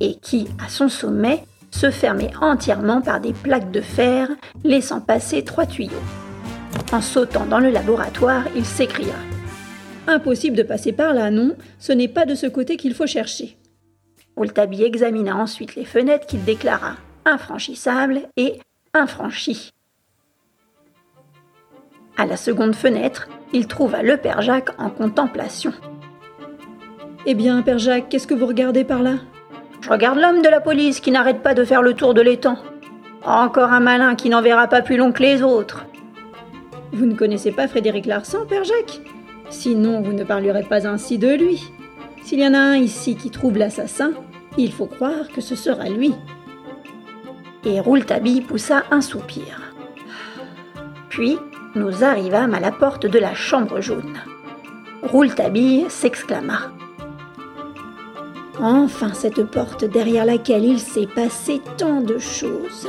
et 0.00 0.16
qui, 0.16 0.48
à 0.64 0.68
son 0.68 0.88
sommet, 0.88 1.44
se 1.70 1.90
fermait 1.90 2.30
entièrement 2.40 3.00
par 3.00 3.20
des 3.20 3.32
plaques 3.32 3.72
de 3.72 3.80
fer, 3.80 4.28
laissant 4.62 5.00
passer 5.00 5.42
trois 5.42 5.66
tuyaux. 5.66 5.90
En 6.94 7.00
sautant 7.00 7.44
dans 7.44 7.58
le 7.58 7.70
laboratoire, 7.70 8.44
il 8.54 8.64
s'écria 8.64 9.16
Impossible 10.06 10.56
de 10.56 10.62
passer 10.62 10.92
par 10.92 11.12
là, 11.12 11.32
non? 11.32 11.56
Ce 11.80 11.90
n'est 11.90 12.06
pas 12.06 12.24
de 12.24 12.36
ce 12.36 12.46
côté 12.46 12.76
qu'il 12.76 12.94
faut 12.94 13.08
chercher. 13.08 13.56
Rouletabille 14.36 14.84
examina 14.84 15.34
ensuite 15.34 15.74
les 15.74 15.86
fenêtres 15.86 16.24
qu'il 16.24 16.44
déclara 16.44 16.92
infranchissables 17.24 18.20
et 18.36 18.60
infranchies. 18.92 19.72
À 22.16 22.26
la 22.26 22.36
seconde 22.36 22.76
fenêtre, 22.76 23.28
il 23.52 23.66
trouva 23.66 24.02
le 24.02 24.16
père 24.16 24.40
Jacques 24.40 24.80
en 24.80 24.88
contemplation. 24.88 25.72
Eh 27.26 27.34
bien, 27.34 27.60
père 27.62 27.80
Jacques, 27.80 28.08
qu'est-ce 28.08 28.28
que 28.28 28.34
vous 28.34 28.46
regardez 28.46 28.84
par 28.84 29.02
là? 29.02 29.14
Je 29.80 29.90
regarde 29.90 30.20
l'homme 30.20 30.42
de 30.42 30.48
la 30.48 30.60
police 30.60 31.00
qui 31.00 31.10
n'arrête 31.10 31.42
pas 31.42 31.54
de 31.54 31.64
faire 31.64 31.82
le 31.82 31.94
tour 31.94 32.14
de 32.14 32.20
l'étang. 32.20 32.58
Encore 33.24 33.72
un 33.72 33.80
malin 33.80 34.14
qui 34.14 34.28
n'en 34.28 34.42
verra 34.42 34.68
pas 34.68 34.80
plus 34.80 34.96
long 34.96 35.10
que 35.10 35.24
les 35.24 35.42
autres. 35.42 35.86
Vous 36.92 37.06
ne 37.06 37.14
connaissez 37.14 37.52
pas 37.52 37.68
Frédéric 37.68 38.06
Larsan, 38.06 38.46
père 38.46 38.64
Jacques? 38.64 39.00
Sinon, 39.50 40.00
vous 40.00 40.12
ne 40.12 40.24
parlerez 40.24 40.62
pas 40.62 40.86
ainsi 40.86 41.18
de 41.18 41.34
lui. 41.34 41.62
S'il 42.22 42.40
y 42.40 42.46
en 42.46 42.54
a 42.54 42.58
un 42.58 42.76
ici 42.76 43.16
qui 43.16 43.30
trouve 43.30 43.58
l'assassin, 43.58 44.12
il 44.56 44.72
faut 44.72 44.86
croire 44.86 45.28
que 45.28 45.40
ce 45.40 45.56
sera 45.56 45.88
lui. 45.88 46.14
Et 47.64 47.80
Rouletabille 47.80 48.40
poussa 48.40 48.84
un 48.90 49.00
soupir. 49.00 49.72
Puis, 51.08 51.38
nous 51.74 52.04
arrivâmes 52.04 52.54
à 52.54 52.60
la 52.60 52.72
porte 52.72 53.06
de 53.06 53.18
la 53.18 53.34
chambre 53.34 53.80
jaune. 53.80 54.18
Rouletabille 55.02 55.86
s'exclama. 55.88 56.72
Enfin 58.60 59.12
cette 59.12 59.42
porte 59.44 59.84
derrière 59.84 60.24
laquelle 60.24 60.64
il 60.64 60.78
s'est 60.78 61.08
passé 61.08 61.60
tant 61.76 62.00
de 62.00 62.18
choses. 62.18 62.88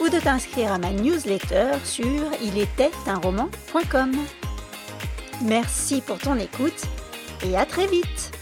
ou 0.00 0.08
de 0.08 0.18
t'inscrire 0.18 0.72
à 0.72 0.78
ma 0.78 0.90
newsletter 0.90 1.72
sur 1.84 2.30
ilétaitunroman.com. 2.42 4.12
Merci 5.42 6.00
pour 6.00 6.18
ton 6.18 6.36
écoute 6.36 6.86
et 7.44 7.56
à 7.56 7.64
très 7.64 7.86
vite 7.86 8.37